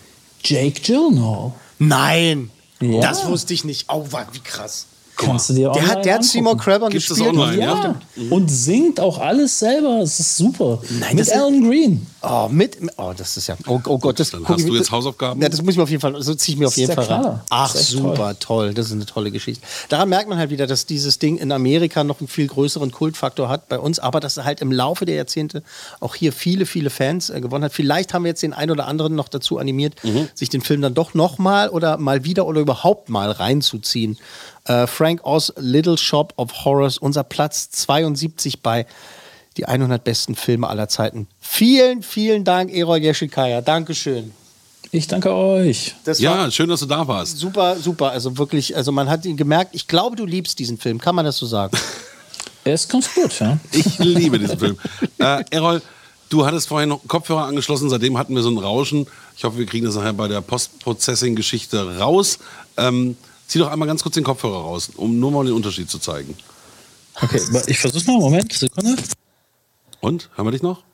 [0.44, 1.52] Jake Gyllenhaal.
[1.78, 2.50] Nein!
[2.80, 3.00] Ja.
[3.00, 3.86] Das wusste ich nicht.
[3.88, 4.86] Oh, wa- wie krass.
[5.16, 7.28] Kannst du dir Der online hat, der hat Seymour das gespielt.
[7.28, 7.94] online, Ja,
[8.30, 10.00] und singt auch alles selber.
[10.02, 10.80] Es ist super.
[11.00, 12.06] Nein, Mit das ist- Alan Green.
[12.22, 12.76] Oh, mit.
[12.96, 13.56] Oh, das ist ja.
[13.68, 15.40] Oh, oh Gott, das Dann guck hast ich du jetzt Hausaufgaben?
[15.40, 16.92] Ja, das muss ich mir auf jeden Fall, so ziehe ich mir auf Das jeden
[16.94, 17.40] Fall der ran.
[17.50, 18.74] Ach, Das super, toll.
[18.74, 19.64] Das ist eine tolle Geschichte.
[19.88, 23.48] Daran merkt man halt wieder, dass dieses Ding in Amerika noch einen viel größeren Kultfaktor
[23.48, 25.62] hat bei uns, aber dass er halt im Laufe der Jahrzehnte
[26.00, 27.72] auch hier viele, viele Fans äh, gewonnen hat.
[27.72, 29.94] Vielleicht haben wir jetzt den einen oder anderen noch dazu animiert,
[30.34, 34.18] sich den Film dann doch nochmal oder mal wieder oder überhaupt mal reinzuziehen.
[34.66, 38.86] Äh, Frank Oz, Little Shop of Horrors, unser Platz 72 bei
[39.56, 41.28] die 100 besten Filme aller Zeiten.
[41.40, 43.60] Vielen, vielen Dank, Erol Jeschikaya.
[43.62, 44.32] Dankeschön.
[44.92, 45.94] Ich danke euch.
[46.04, 47.38] Das Ja, schön, dass du da warst.
[47.38, 48.10] super, super.
[48.10, 51.00] Also wirklich, also man hat ihn gemerkt, ich glaube, du liebst diesen Film.
[51.00, 51.76] Kann man das so sagen?
[52.64, 53.58] Er ist ganz gut, ja.
[53.72, 54.76] Ich liebe diesen Film.
[55.18, 55.80] Äh, Errol,
[56.30, 59.06] du hattest vorhin noch Kopfhörer angeschlossen, seitdem hatten wir so ein Rauschen.
[59.36, 62.40] Ich hoffe, wir kriegen das nachher bei der Post-Processing-Geschichte raus.
[62.76, 65.98] Ähm, zieh doch einmal ganz kurz den Kopfhörer raus, um nur mal den Unterschied zu
[65.98, 66.36] zeigen.
[67.20, 68.18] Okay, ich versuch's mal.
[68.18, 68.96] Moment, Sekunde.
[70.00, 70.30] Und?
[70.34, 70.84] Hören wir dich noch?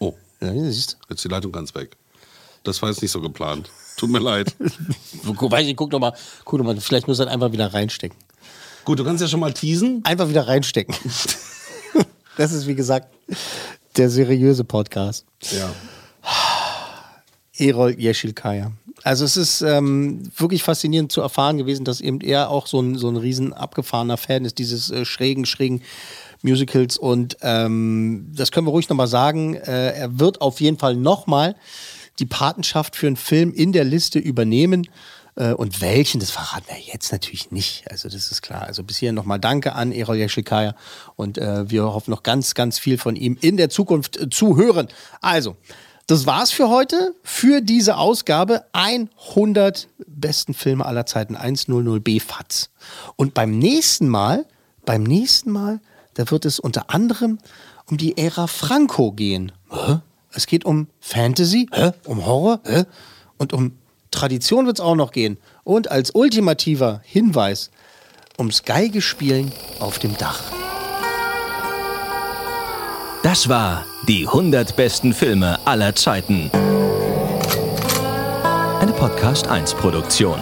[0.00, 1.96] Oh, Ja, siehst jetzt ist die Leitung ganz weg.
[2.64, 3.70] Das war jetzt nicht so geplant.
[3.96, 4.54] Tut mir leid.
[5.22, 8.18] Weiß ich, guck doch mal, guck doch mal, vielleicht muss er einfach wieder reinstecken.
[8.84, 10.00] Gut, du kannst ja schon mal teasen.
[10.04, 10.94] Einfach wieder reinstecken.
[12.36, 13.14] das ist, wie gesagt,
[13.96, 15.24] der seriöse Podcast.
[15.52, 15.72] Ja.
[17.58, 18.72] Erol Yeşilkaya.
[19.02, 22.96] Also es ist ähm, wirklich faszinierend zu erfahren gewesen, dass eben er auch so ein,
[22.96, 25.82] so ein riesen abgefahrener Fan ist, dieses äh, schrägen, schrägen
[26.42, 26.96] Musicals.
[26.96, 31.56] Und ähm, das können wir ruhig nochmal sagen, äh, er wird auf jeden Fall nochmal
[32.18, 34.88] die Patenschaft für einen Film in der Liste übernehmen.
[35.36, 37.90] Äh, und welchen, das verraten wir jetzt natürlich nicht.
[37.90, 38.62] Also das ist klar.
[38.62, 40.74] Also bis hierhin nochmal Danke an Erol Yeşilkaya.
[41.16, 44.56] Und äh, wir hoffen noch ganz, ganz viel von ihm in der Zukunft äh, zu
[44.56, 44.88] hören.
[45.20, 45.56] Also,
[46.06, 52.70] Das war's für heute, für diese Ausgabe 100 besten Filme aller Zeiten 100b FATS.
[53.16, 54.44] Und beim nächsten Mal,
[54.84, 55.80] beim nächsten Mal,
[56.12, 57.38] da wird es unter anderem
[57.86, 59.52] um die Ära Franco gehen.
[59.70, 60.00] Hä?
[60.32, 61.92] Es geht um Fantasy, Hä?
[62.04, 62.84] um Horror Hä?
[63.38, 63.72] und um
[64.10, 65.38] Tradition wird es auch noch gehen.
[65.64, 67.70] Und als ultimativer Hinweis
[68.38, 70.42] ums Geigespielen auf dem Dach.
[73.24, 76.50] Das war die 100 besten Filme aller Zeiten.
[78.80, 80.38] Eine Podcast 1 Produktion.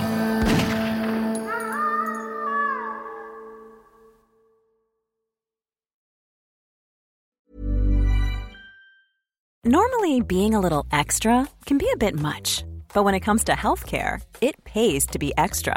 [9.64, 13.52] Normally, being a little extra can be a bit much, but when it comes to
[13.52, 15.76] healthcare, it pays to be extra.